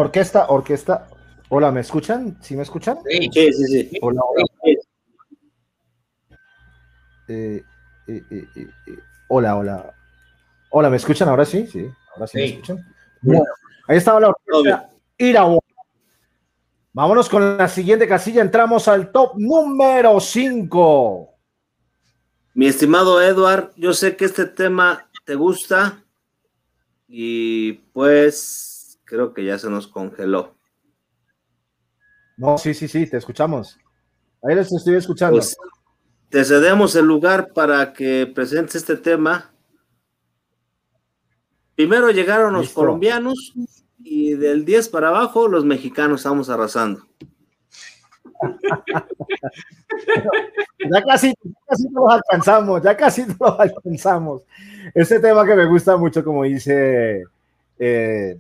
[0.01, 1.09] Orquesta, orquesta.
[1.51, 2.39] Hola, ¿me escuchan?
[2.41, 2.97] ¿Sí me escuchan?
[3.07, 3.99] Sí, sí, sí.
[4.01, 4.45] Hola, hola.
[4.65, 4.83] Eh,
[7.29, 7.63] eh,
[8.09, 8.99] eh, eh, eh,
[9.29, 9.95] hola, hola.
[10.71, 11.67] Hola, ¿me escuchan ahora sí?
[11.67, 12.53] Sí, ahora sí, me Sí.
[12.55, 12.95] escuchan.
[13.21, 13.45] Bueno,
[13.89, 15.63] ahí estaba la orquesta Irawo.
[16.95, 18.41] Vámonos con la siguiente casilla.
[18.41, 21.35] Entramos al top número 5.
[22.55, 26.03] Mi estimado Edward, yo sé que este tema te gusta
[27.07, 28.70] y pues
[29.11, 30.55] creo que ya se nos congeló.
[32.37, 33.77] No, sí, sí, sí, te escuchamos.
[34.43, 35.37] Ahí les estoy escuchando.
[35.37, 35.57] Pues
[36.29, 39.51] te cedemos el lugar para que presentes este tema.
[41.75, 42.81] Primero llegaron los Listo.
[42.81, 43.53] colombianos
[43.99, 47.05] y del 10 para abajo los mexicanos estamos arrasando.
[50.93, 51.35] Ya casi,
[51.69, 54.43] casi los alcanzamos, ya casi los alcanzamos.
[54.95, 57.25] Este tema que me gusta mucho, como dice
[57.79, 58.39] eh,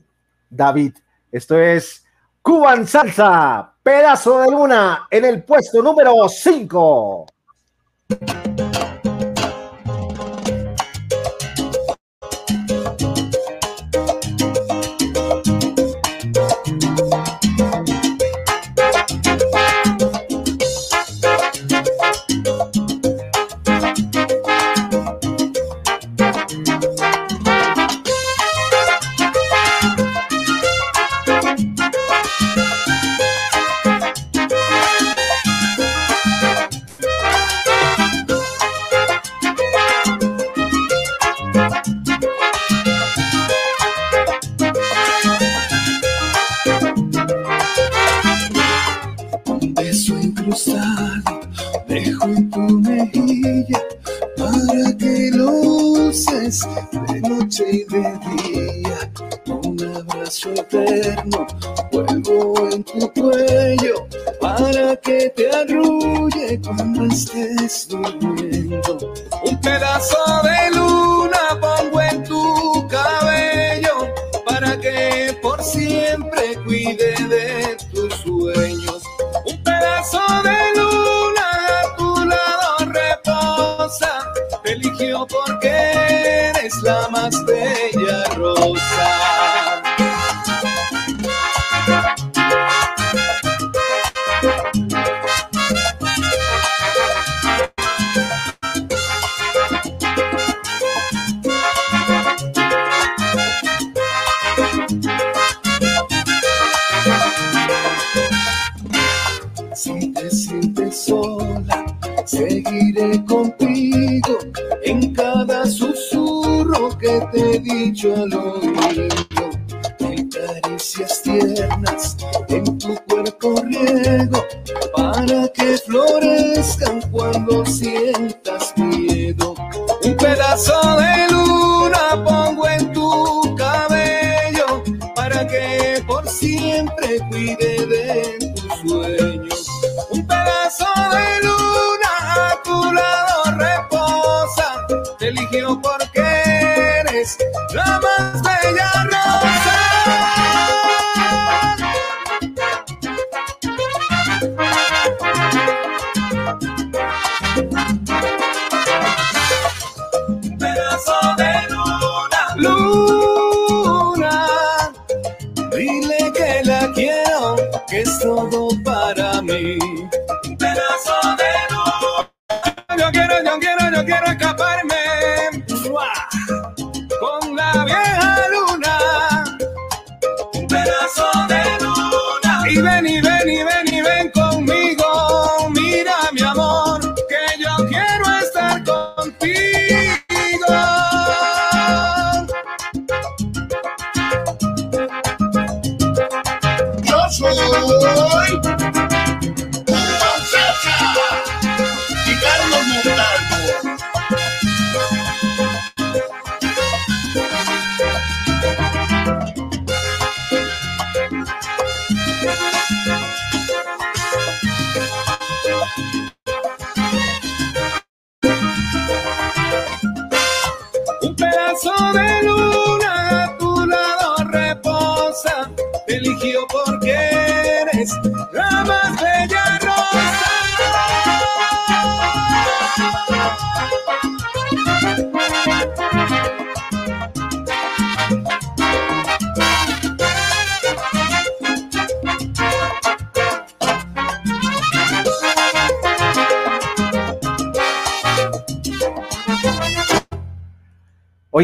[0.50, 0.96] David,
[1.30, 2.04] esto es
[2.42, 7.26] Cuban Salsa, pedazo de luna, en el puesto número 5.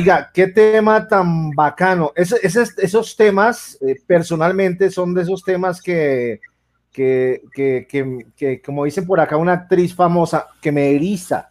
[0.06, 2.12] Oiga, qué tema tan bacano.
[2.14, 6.40] Esos temas, eh, personalmente, son de esos temas que,
[6.92, 11.48] que, que, que- que, como dicen por acá, una actriz famosa, que me eriza,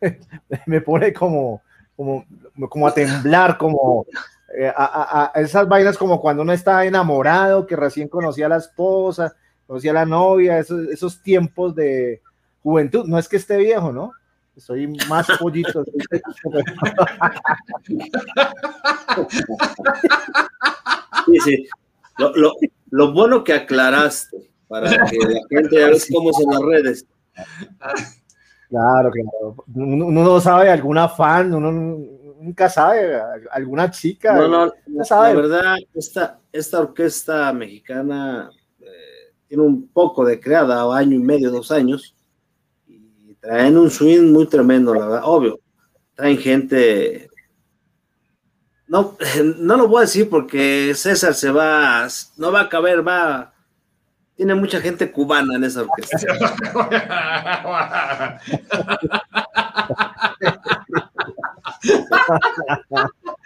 [0.66, 1.60] me pone como,
[1.96, 2.24] como,
[2.68, 4.06] como a temblar, como
[4.56, 8.50] eh, a, a- a esas vainas como cuando uno está enamorado, que recién conocía a
[8.50, 9.34] la esposa,
[9.66, 12.22] conocía a la novia, esos, esos tiempos de
[12.62, 13.06] juventud.
[13.08, 14.12] No es que esté viejo, ¿no?
[14.56, 15.84] Soy más pollito.
[21.26, 21.68] Sí, sí.
[22.18, 22.54] Lo, lo-
[22.90, 27.06] lo bueno que aclaraste para que la gente ya ves cómo son las redes.
[28.68, 29.56] Claro, claro.
[29.74, 33.18] Uno, no sabe alguna fan, uno nunca sabe
[33.50, 34.34] alguna chica.
[34.34, 35.34] No, no, no la sabe.
[35.34, 38.50] verdad, esta, esta orquesta mexicana
[38.80, 42.14] eh, tiene un poco de creada, año y medio, dos años,
[43.42, 45.60] traen un swing muy tremendo, la verdad, obvio.
[46.14, 47.28] Traen gente.
[48.86, 49.18] No,
[49.58, 52.06] no lo voy a decir porque César se va,
[52.36, 53.52] no va a caber, va.
[54.36, 56.18] Tiene mucha gente cubana en esa orquesta.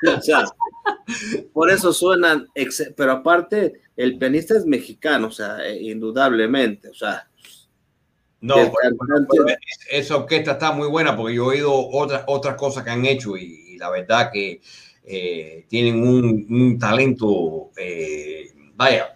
[0.06, 0.44] O sea,
[1.52, 2.46] por eso suenan,
[2.96, 7.26] pero aparte, el pianista es mexicano, o sea, indudablemente, o sea.
[8.40, 8.96] No, pero-
[9.30, 9.46] pero
[9.90, 13.36] esa orquesta está muy buena porque yo he oído otras, otras cosas que han hecho
[13.36, 14.60] y, y la verdad que
[15.04, 19.12] eh, tienen un, un talento, eh, vaya,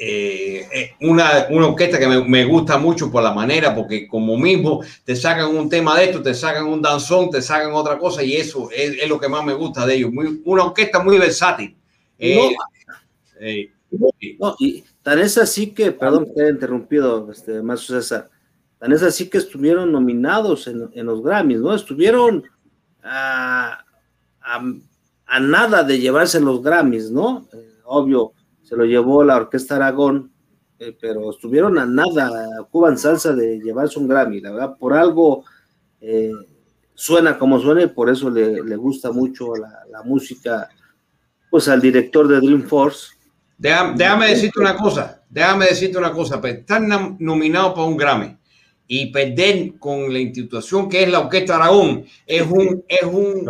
[0.00, 4.82] eh, una, una orquesta que me, me gusta mucho por la manera, porque como mismo
[5.04, 8.36] te sacan un tema de esto, te sacan un danzón, te sacan otra cosa y
[8.36, 10.12] eso es, es lo que más me gusta de ellos.
[10.12, 11.76] Muy- una orquesta muy versátil.
[14.38, 18.28] No, y tan es así que, perdón que te interrumpido, este, más César,
[18.78, 21.74] tan es así que estuvieron nominados en, los Grammys, ¿no?
[21.74, 22.44] Estuvieron
[23.02, 23.84] a,
[25.40, 27.48] nada de llevarse los Grammys, ¿no?
[27.52, 28.32] Eh, obvio,
[28.62, 30.30] se lo llevó la Orquesta Aragón,
[30.78, 35.44] eh, pero estuvieron a nada, Cuban Salsa, de llevarse un Grammy, la verdad, por algo
[36.00, 36.32] eh,
[36.94, 40.68] suena como suena y por eso le, gusta mucho la, música,
[41.50, 43.08] pues al director de Dream Force,
[43.60, 47.96] Déjame, déjame decirte una cosa, déjame decirte una cosa, pero estar nam- nominado para un
[47.96, 48.37] Grammy
[48.90, 53.46] y perder con la institución que es la Orquesta Aragón es un, es un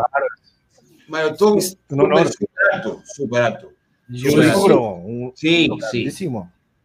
[1.08, 1.58] maratón
[1.90, 2.18] Un honor.
[3.04, 4.62] súper alto,
[5.04, 6.04] un- Sí, sí.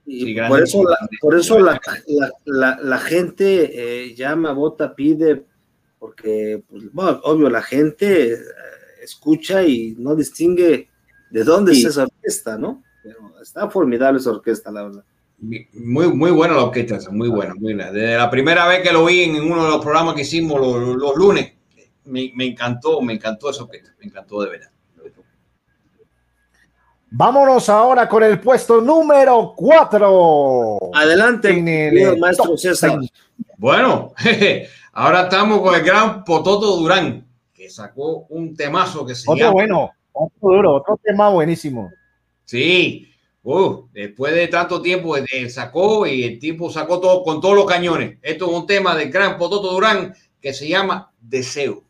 [0.05, 3.71] Sí, por eso, la, por eso la, la- la- la gente
[4.05, 5.45] eh, llama, vota, pide,
[5.97, 8.37] porque, pues, bueno, obvio, la gente eh,
[9.01, 10.89] escucha y no distingue
[11.31, 12.83] de dónde es esa orquesta, ¿no?
[13.01, 15.05] Pero está formidable esa orquesta, la verdad.
[15.73, 17.91] Muy, muy buena la orquesta, muy buena, muy buena.
[17.91, 20.75] Desde la primera vez que lo vi en uno de los programas que hicimos los,
[20.81, 21.53] los- los lunes,
[22.05, 24.69] me, me encantó, me encantó esa orquesta, me encantó de verdad.
[27.15, 30.79] Vámonos ahora con el puesto número 4.
[30.95, 32.97] Adelante, En el querido maestro César.
[33.57, 34.13] Bueno,
[34.93, 39.51] ahora estamos con el gran Pototo Durán, que sacó un temazo que se Otro llama.
[39.53, 41.91] bueno, otro duro, otro tema buenísimo.
[42.45, 43.07] Sí,
[43.43, 47.65] uh, después de tanto tiempo eh, sacó y el tipo sacó todo con todos los
[47.65, 48.17] cañones.
[48.21, 51.83] Esto es un tema del gran Pototo Durán que se llama Deseo.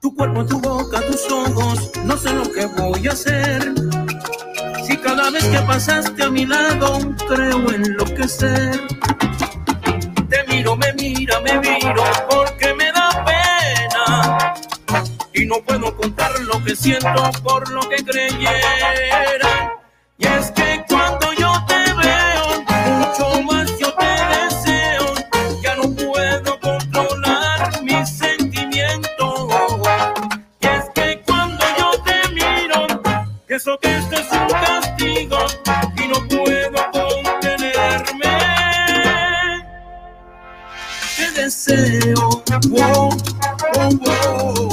[0.00, 4.07] Tu cuerpo, tu boca, tus ojos, no sé lo que voy a hacer.
[5.32, 8.80] Vez que pasaste a mi lado, creo enloquecer.
[10.30, 14.54] Te miro, me mira, me miro, porque me da pena.
[15.34, 19.70] Y no puedo contar lo que siento por lo que creyeran.
[20.16, 22.64] Y es que cuando yo te veo,
[22.98, 25.14] mucho más yo te deseo.
[25.62, 29.50] Ya no puedo controlar mis sentimientos.
[30.60, 32.86] Y es que cuando yo te miro,
[33.46, 33.97] eso que
[41.48, 42.42] deseo.
[42.68, 43.08] Wow,
[43.74, 44.67] wow, wow.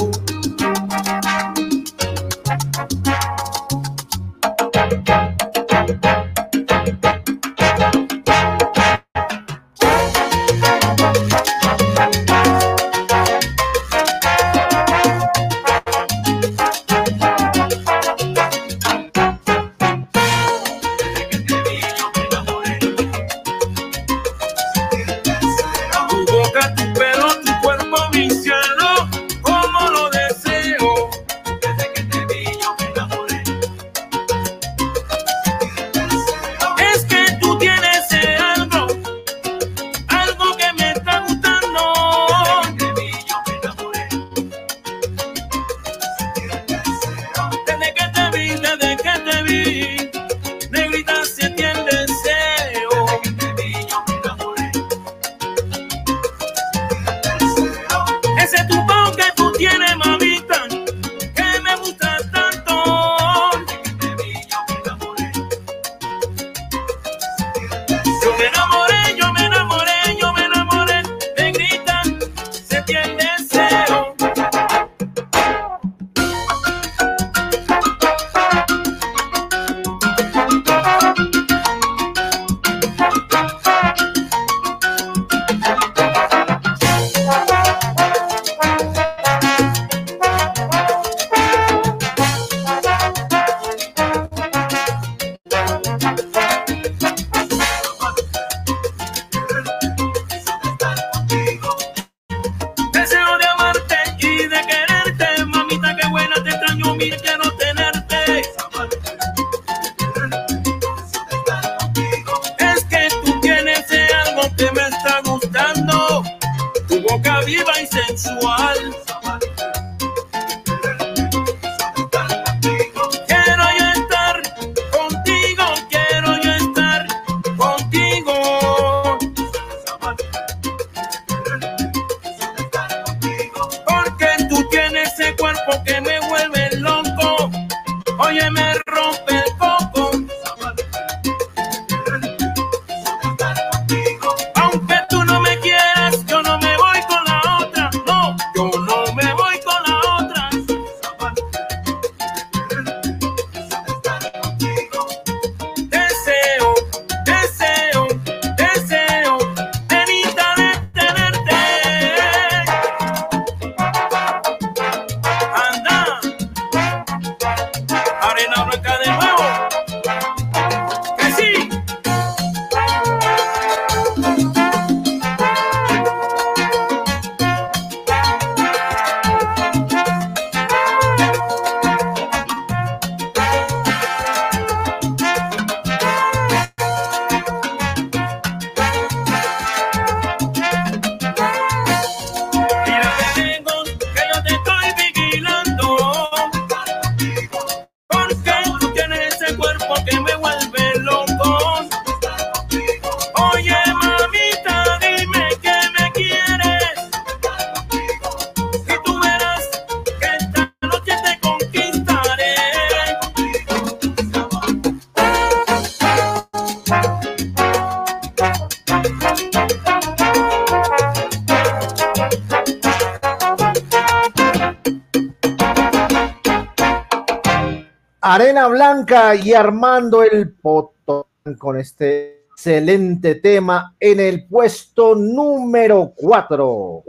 [229.42, 231.26] Y Armando el potón
[231.58, 237.04] con este excelente tema en el puesto número 4.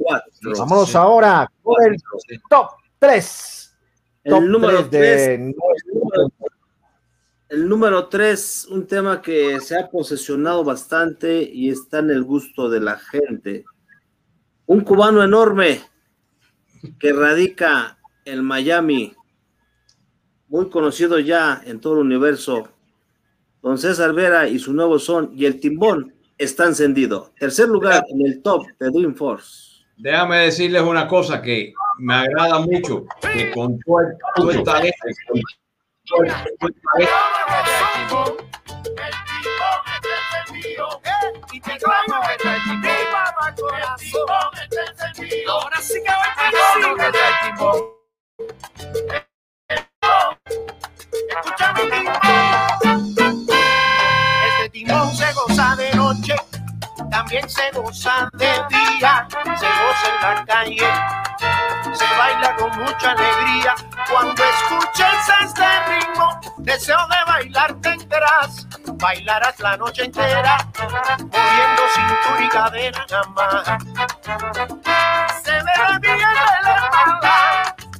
[0.59, 0.97] Vámonos sí.
[0.97, 1.97] ahora con el
[2.49, 2.67] top
[2.99, 3.77] 3.
[4.25, 5.55] El número 3.
[7.49, 12.69] El número 3, un tema que se ha posesionado bastante y está en el gusto
[12.69, 13.65] de la gente.
[14.67, 15.81] Un cubano enorme
[16.99, 19.15] que radica en Miami,
[20.47, 22.67] muy conocido ya en todo el universo.
[23.61, 27.31] Don César Vera y su nuevo son y el timbón está encendido.
[27.39, 29.83] Tercer lugar en el top de Dream Force.
[29.97, 35.41] Déjame decirles una cosa que me agrada mucho, que con todo el este, este.
[45.47, 46.11] Ahora sí que
[51.29, 51.81] Escúchame,
[54.49, 56.35] Este timón se goza de noche,
[57.11, 60.89] también se goza de día, se goza en la calle,
[61.93, 63.75] se baila con mucha alegría.
[64.09, 70.57] Cuando escuches este ritmo, deseo de bailar tendrás, bailarás la noche entera,
[71.19, 73.65] moviendo cintura y cadera jamás.
[75.43, 76.67] Se verá bien el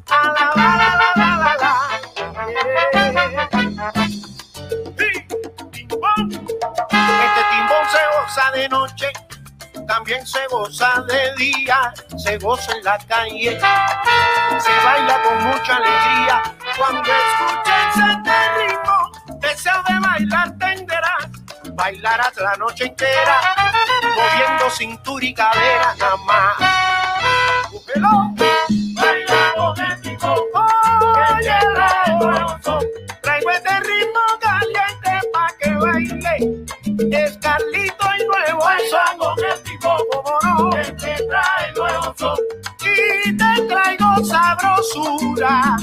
[0.09, 0.66] a la
[10.69, 13.57] de día, se goza en la calle,
[14.59, 16.43] se baila con mucha alegría.
[16.77, 21.27] Cuando escuches este ritmo, deseo de bailar tenderás,
[21.73, 23.39] bailarás la noche entera,
[24.03, 26.86] moviendo cintura y cadera nada más.
[45.37, 45.77] Judah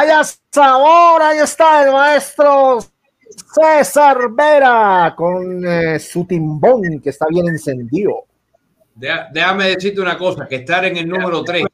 [0.00, 2.78] Vaya sabor, ahí está el maestro
[3.54, 8.24] César Vera con eh, su timbón que está bien encendido.
[8.94, 11.66] Déjame decirte una cosa, que estar en el número 3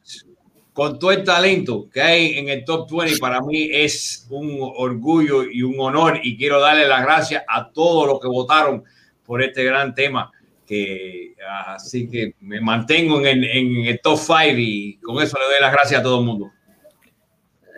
[0.73, 5.49] con todo el talento que hay en el top 20 para mí es un orgullo
[5.49, 8.83] y un honor y quiero darle las gracias a todos los que votaron
[9.25, 10.33] por este gran tema
[10.65, 11.33] que
[11.65, 15.61] así que me mantengo en el, en el top 5 y con eso le doy
[15.61, 16.51] las gracias a todo el mundo.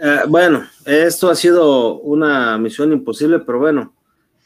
[0.01, 3.93] Eh, bueno, esto ha sido una misión imposible, pero bueno,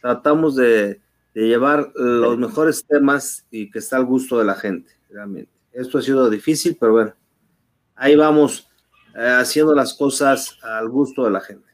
[0.01, 0.99] tratamos de,
[1.33, 5.51] de llevar los mejores temas y que está al gusto de la gente, realmente.
[5.71, 7.13] Esto ha sido difícil, pero bueno,
[7.95, 8.67] ahí vamos
[9.15, 11.67] eh, haciendo las cosas al gusto de la gente.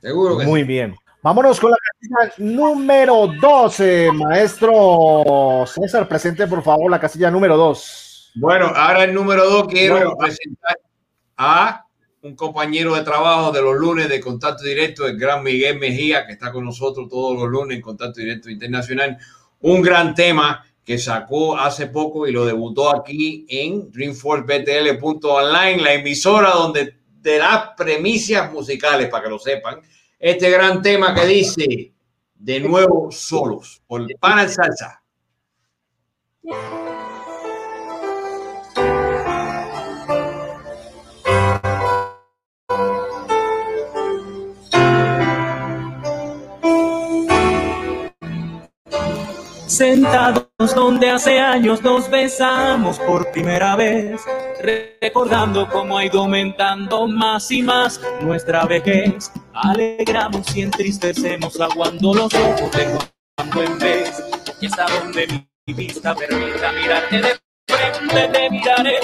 [0.00, 0.94] Seguro que Muy bien.
[1.22, 8.32] Vámonos con la casilla número 12, maestro César, presente por favor la casilla número 2.
[8.36, 10.16] Bueno, ahora el número 2 quiero Bueno.
[10.18, 10.76] presentar
[11.36, 11.86] a
[12.22, 16.32] un compañero de trabajo de los lunes de Contacto Directo, el gran Miguel Mejía, que
[16.32, 19.18] está con nosotros todos los lunes en Contacto Directo Internacional.
[19.60, 26.50] Un gran tema que sacó hace poco y lo debutó aquí en dreamforcebtl.online, la emisora
[26.50, 29.80] donde te da premisas musicales, para que lo sepan.
[30.18, 31.92] Este gran tema que dice,
[32.34, 35.02] de nuevo solos, por Pana Salsa.
[49.74, 54.22] Sentados donde hace años nos besamos por primera vez,
[54.62, 59.32] recordando cómo ha ido aumentando más y más nuestra vejez.
[59.52, 62.98] Alegramos y entristecemos aguando los ojos de
[63.36, 64.22] cuando en vez.
[64.60, 68.98] Y hasta donde mi vista permita mirarte de frente, te miraré.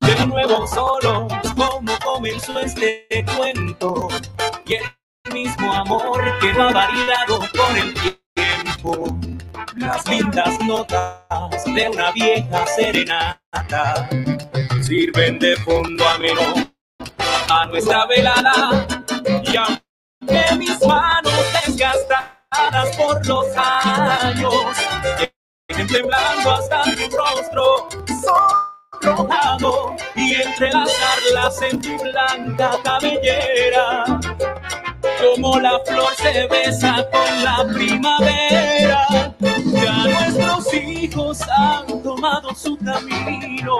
[0.00, 4.08] De nuevo solo, como comenzó este cuento.
[5.42, 9.18] Mismo amor que ha variado con el tiempo.
[9.76, 14.08] Las lindas notas de una vieja serenata
[14.82, 16.40] sirven de fondo ameno
[17.48, 18.86] a nuestra velada.
[19.44, 24.54] Y aunque mis manos desgastadas por los años
[25.86, 27.88] temblando hasta tu rostro
[29.00, 34.04] sonrojado y entrelazarlas en tu blanca cabellera.
[35.18, 43.78] Como la flor se besa con la primavera, ya nuestros hijos han tomado su camino.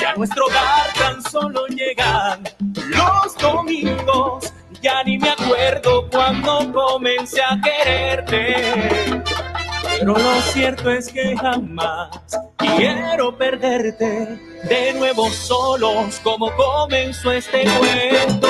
[0.00, 2.44] Ya a nuestro hogar tan solo llegan
[2.88, 4.52] los domingos.
[4.80, 9.22] Ya ni me acuerdo cuando comencé a quererte.
[9.98, 12.10] Pero lo cierto es que jamás
[12.76, 18.48] quiero perderte de nuevo solos como comenzó este cuento.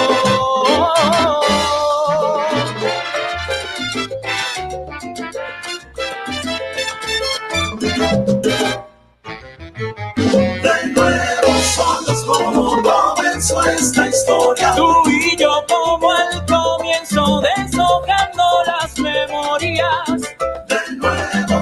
[10.62, 14.74] De nuevo solos como comenzó esta historia.
[14.74, 20.45] Tú y yo como al comienzo deshojando las memorias.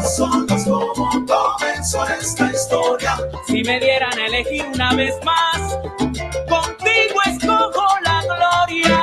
[0.05, 3.17] Solos como comenzó esta historia.
[3.47, 5.79] Si me dieran a elegir una vez más,
[6.49, 9.03] contigo escojo la gloria.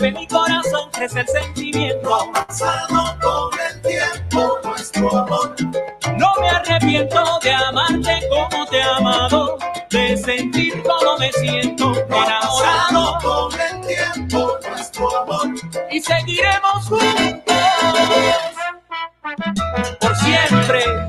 [0.00, 2.32] Ve mi corazón, crece el sentimiento.
[2.32, 5.54] Pasado con el tiempo nuestro amor.
[6.16, 9.58] No me arrepiento de amarte como te he amado,
[9.90, 13.18] de sentir como me siento enamorado.
[13.20, 15.48] Con el tiempo nuestro amor.
[15.90, 17.56] Y seguiremos juntos
[20.00, 20.99] por siempre.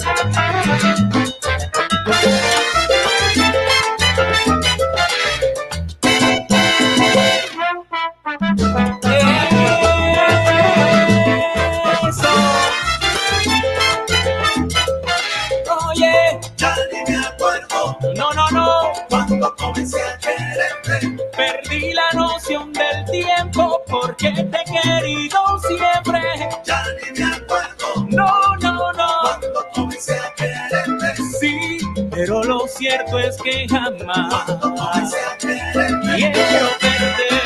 [32.77, 37.41] Cierto es que jamás quiero perderte.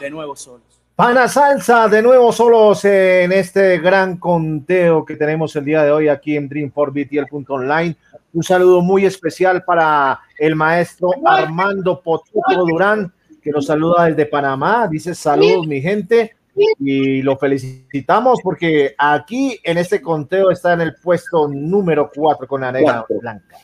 [0.00, 0.62] De nuevo solos.
[0.94, 6.08] Pana Salsa, de nuevo solos en este gran conteo que tenemos el día de hoy
[6.08, 7.96] aquí en Dream4BTL.online.
[8.32, 13.12] Un saludo muy especial para el maestro Armando Potuto Durán,
[13.46, 14.88] que nos saluda desde Panamá.
[14.88, 16.34] Dice saludos, mi gente,
[16.80, 22.62] y lo felicitamos porque aquí en este conteo está en el puesto número 4 con
[22.62, 23.58] la negra blanca.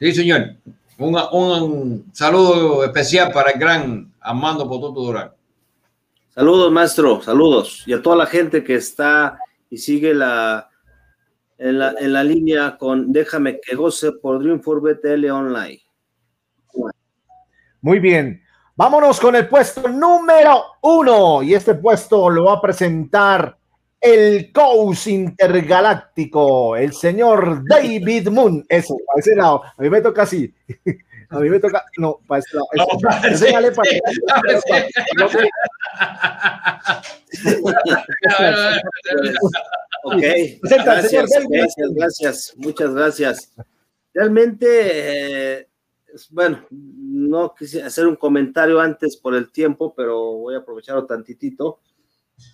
[0.00, 0.56] Sí, señor.
[0.98, 5.30] Un, un saludo especial para el gran Armando Pototo Durán.
[6.34, 7.84] Saludos, maestro, saludos.
[7.86, 9.38] Y a toda la gente que está
[9.70, 10.68] y sigue la
[11.56, 15.80] en la, en la línea con Déjame que goce por Dream 4 BTL Online.
[17.80, 18.42] Muy bien.
[18.80, 21.42] Vámonos con el puesto número uno.
[21.42, 23.54] Y este puesto lo va a presentar
[24.00, 28.64] el coach intergaláctico, el señor David Moon.
[28.66, 29.64] Eso, para ese lado.
[29.64, 30.54] A mí me toca así.
[31.28, 31.84] A mí me toca.
[31.98, 32.68] No, para ese lado.
[32.72, 32.86] Eso.
[32.90, 34.00] No, para- Enséñale para sí,
[35.18, 35.38] No, sí.
[40.04, 40.22] Ok,
[40.62, 43.52] gracias, gracias, gracias, muchas gracias.
[44.14, 44.66] Realmente,
[45.58, 45.69] eh,
[46.30, 51.80] bueno, no quise hacer un comentario antes por el tiempo, pero voy a aprovecharlo tantitito.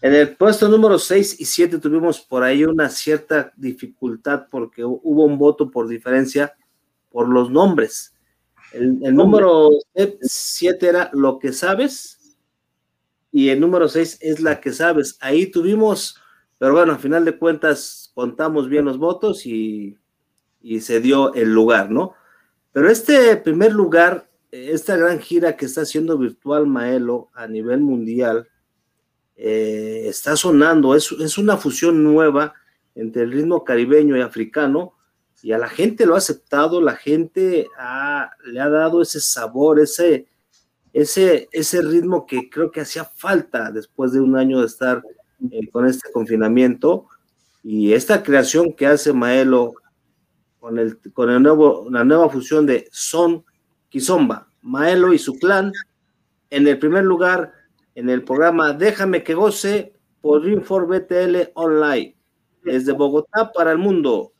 [0.03, 5.01] En el puesto número 6 y 7 tuvimos por ahí una cierta dificultad porque hu-
[5.03, 6.55] hubo un voto por diferencia
[7.11, 8.15] por los nombres.
[8.73, 9.71] El, el número
[10.23, 12.39] 7 era lo que sabes
[13.33, 15.17] y el número 6 es la que sabes.
[15.21, 16.21] Ahí tuvimos,
[16.59, 19.97] pero bueno, al final de cuentas contamos bien los votos y,
[20.63, 22.15] y se dio el lugar, ¿no?
[22.77, 27.81] Pero este primer lugar, eh, esta gran gira que está haciendo Virtual Maelo a nivel
[27.81, 28.51] mundial,
[29.35, 32.53] eh, está sonando, es, es una fusión nueva
[32.95, 34.93] entre el ritmo caribeño y africano,
[35.43, 37.67] y a la gente lo ha aceptado, la gente
[38.45, 40.27] le ha dado ese sabor, ese,
[40.93, 45.03] ese, ese ritmo que creo que hacía falta después de un año de estar
[45.51, 47.09] eh, con este confinamiento,
[47.63, 49.73] y esta creación que hace Maelo
[50.61, 53.45] con, el, con el nuevo, la nueva fusión de Son
[53.89, 55.73] Kizomba, Maelo y su clan,
[56.51, 57.53] en el primer lugar
[57.97, 62.15] en el programa Déjame que goce por Infor BTL Online.
[62.63, 64.33] Desde Bogotá para el mundo.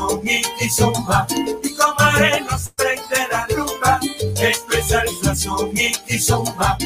[0.00, 0.20] Son
[0.60, 1.26] y zumba,
[1.62, 1.94] y con
[2.48, 4.00] no se prende la rumba.
[4.40, 4.92] Esto es
[6.08, 6.78] y zumba,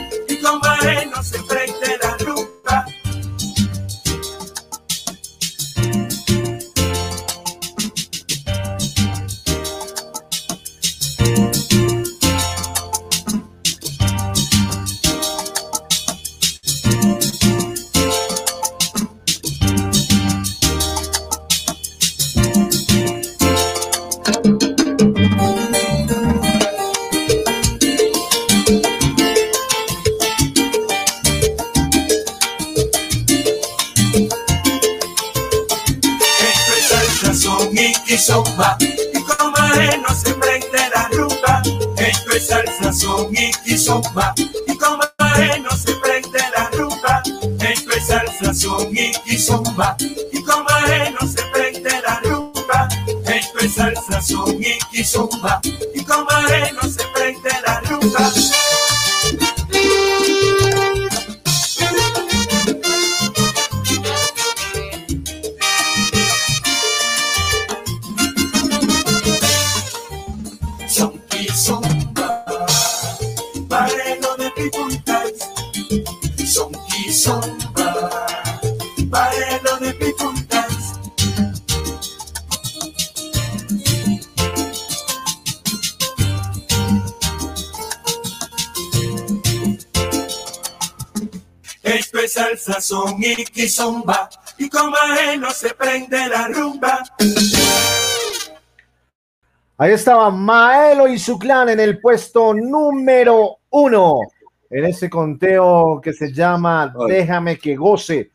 [93.55, 94.29] y zumba,
[94.59, 94.93] y con
[95.41, 97.03] no se prende la rumba.
[99.79, 104.21] Ahí estaba Maelo y su clan en el puesto número uno
[104.71, 108.31] en ese conteo que se llama Déjame que goce.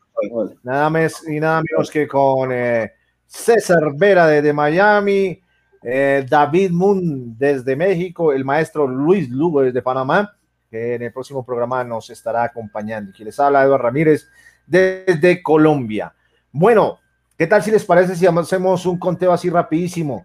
[0.62, 2.92] Nada más y nada menos que con eh,
[3.26, 5.40] César Vera desde Miami,
[5.82, 10.36] eh, David Moon desde México, el maestro Luis Lugo desde Panamá,
[10.70, 13.10] que en el próximo programa nos estará acompañando.
[13.10, 14.28] Y quien les habla, Eduardo Ramírez
[14.70, 16.14] desde Colombia.
[16.52, 17.00] Bueno,
[17.36, 20.24] ¿qué tal si les parece si hacemos un conteo así rapidísimo?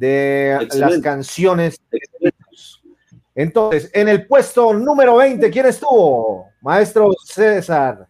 [0.00, 1.02] de las Excelente.
[1.02, 1.80] canciones.
[3.34, 6.48] Entonces, en el puesto número 20, ¿quién estuvo?
[6.62, 8.08] Maestro César.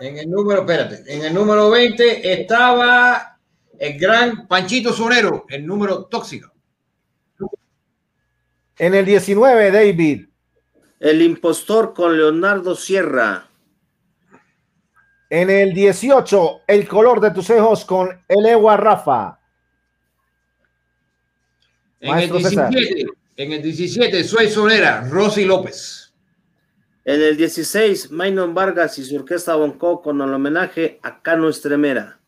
[0.00, 3.36] En el número, espérate, en el número 20 estaba
[3.78, 6.52] el gran Panchito Sonero, el número tóxico.
[8.78, 10.28] En el 19, David.
[11.00, 13.47] El impostor con Leonardo Sierra.
[15.30, 19.38] En el 18, El color de tus ojos con Elewa Rafa.
[22.00, 22.70] En Maestro el César.
[22.70, 26.12] 17, en el 17, Soy Sonera, Rosy López.
[27.04, 32.18] En el 16, Maynon Vargas y su orquesta Bonco con el homenaje a Cano Estremera.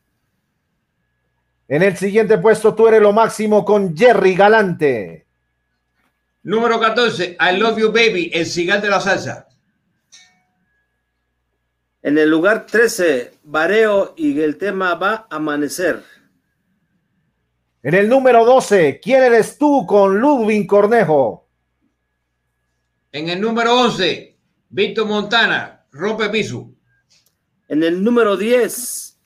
[1.68, 5.26] En el siguiente puesto, tú eres lo máximo con Jerry Galante.
[6.42, 9.46] Número 14, I Love You Baby, el cigar de la salsa.
[12.02, 16.02] En el lugar 13, Bareo y el tema va a amanecer.
[17.82, 21.46] En el número 12, ¿quién eres tú con Ludwig Cornejo?
[23.12, 24.38] En el número 11,
[24.70, 26.70] Víctor Montana, rompe piso.
[27.68, 29.18] En el número 10,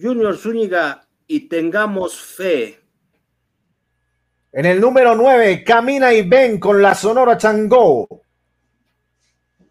[0.00, 2.80] Junior Zúñiga y tengamos fe.
[4.52, 8.08] En el número 9, Camina y ven con la Sonora Changó.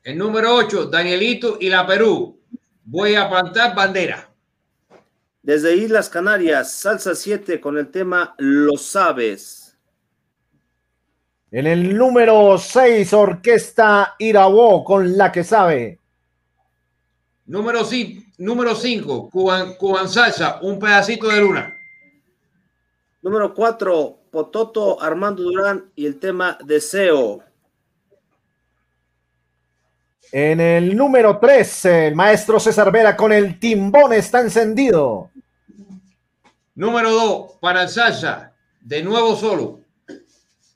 [0.08, 2.40] El número 8, Danielito y la Perú.
[2.86, 4.32] Voy a plantar bandera.
[5.42, 9.78] Desde Islas Canarias, Salsa 7 con el tema Lo sabes.
[11.52, 16.00] En el número 6, Orquesta Irawo con la que sabe.
[17.46, 21.76] Número 5, número 5 Cuban, Cuban Salsa, un pedacito de luna.
[23.22, 27.44] Número 4, Pototo Armando Durán y el tema Deseo.
[30.32, 35.30] En el número 3, el maestro César Vera con el timbón está encendido.
[36.76, 39.80] Número 2, para el salsa, de nuevo solo.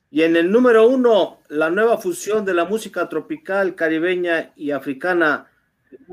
[0.09, 5.47] Y en el número 1, la nueva fusión de la música tropical, caribeña y africana,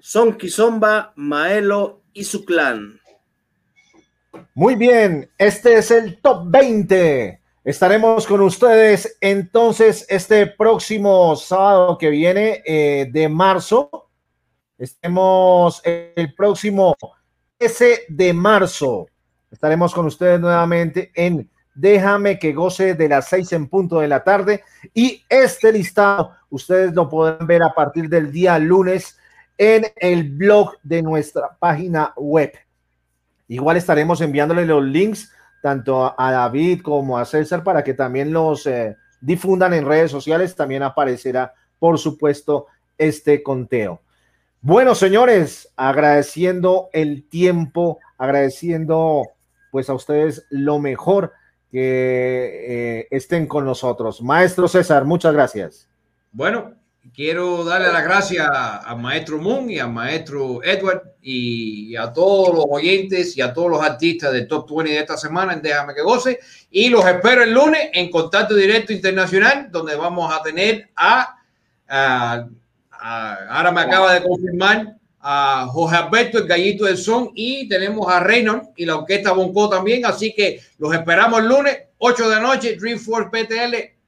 [0.01, 3.01] Son Kizomba, Maelo y su clan.
[4.55, 7.41] Muy bien, este es el top 20.
[7.69, 14.09] Estaremos con ustedes entonces este próximo sábado que viene eh, de marzo.
[14.79, 16.97] Estemos el próximo
[17.59, 19.09] 13 de marzo.
[19.51, 24.25] Estaremos con ustedes nuevamente en Déjame que goce de las 6 en punto de la
[24.25, 24.65] tarde.
[24.95, 29.19] Y este listado ustedes lo podrán ver a partir del día lunes
[29.59, 32.51] en el blog de nuestra página web.
[33.47, 38.67] Igual estaremos enviándole los links tanto a David como a César para que también los
[38.67, 40.55] eh, difundan en redes sociales.
[40.55, 42.67] También aparecerá, por supuesto,
[42.97, 44.01] este conteo.
[44.61, 49.29] Bueno, señores, agradeciendo el tiempo, agradeciendo
[49.71, 51.33] pues a ustedes lo mejor
[51.71, 54.23] que eh, estén con nosotros.
[54.23, 55.89] Maestro César, muchas gracias.
[56.33, 56.75] Bueno,
[57.15, 62.65] quiero darle las gracias a Maestro Moon y a Maestro Edward y a todos los
[62.71, 66.03] oyentes y a todos los artistas del Top 20 de esta semana en Déjame que
[66.03, 66.39] goce.
[66.71, 71.37] Y los espero el lunes en Contacto Directo Internacional, donde vamos a tener a,
[71.89, 72.47] a-
[72.91, 78.09] a- ahora me acaba de confirmar, a Jorge Alberto, el gallito del son, y tenemos
[78.09, 80.07] a Reynolds y la orquesta Bonco también.
[80.07, 82.77] Así que los esperamos el lunes, 8 de la noche,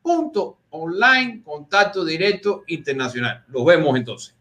[0.05, 3.45] dreamforceptl.online, contacto directo internacional.
[3.49, 4.37] Los vemos entonces.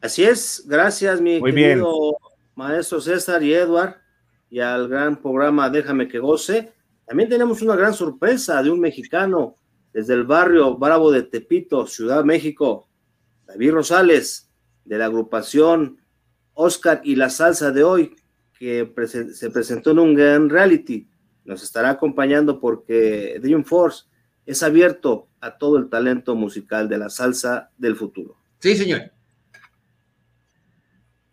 [0.00, 1.70] Así es, gracias mi Muy bien.
[1.70, 2.16] querido
[2.54, 3.96] maestro César y Edward
[4.50, 6.72] y al gran programa Déjame que goce.
[7.06, 9.56] También tenemos una gran sorpresa de un mexicano
[9.92, 12.88] desde el barrio Bravo de Tepito, Ciudad de México,
[13.46, 14.50] David Rosales,
[14.84, 15.98] de la agrupación
[16.54, 18.16] Oscar y la salsa de hoy,
[18.58, 18.90] que
[19.32, 21.08] se presentó en un gran reality.
[21.44, 24.04] Nos estará acompañando porque Dream Force
[24.46, 28.36] es abierto a todo el talento musical de la salsa del futuro.
[28.58, 29.10] Sí, señor.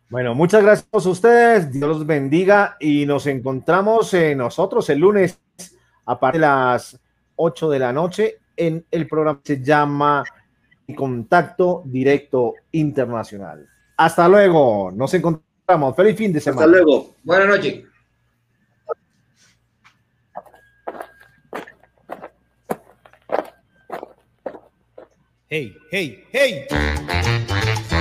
[0.10, 1.72] Bueno, muchas gracias a ustedes.
[1.72, 5.40] Dios los bendiga y nos encontramos eh, nosotros el lunes
[6.06, 7.00] a partir de las
[7.36, 10.24] 8 de la noche en el programa que se llama
[10.96, 13.68] Contacto Directo Internacional.
[13.98, 14.92] Hasta luego.
[14.92, 15.96] Nos encontramos.
[15.96, 16.68] Feliz fin de semana.
[16.68, 17.16] luego.
[17.24, 17.84] Buenas noches.
[25.50, 27.93] Hey, hey, hey.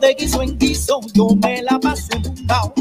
[0.00, 2.74] de guiso en guiso yo me la pasé montao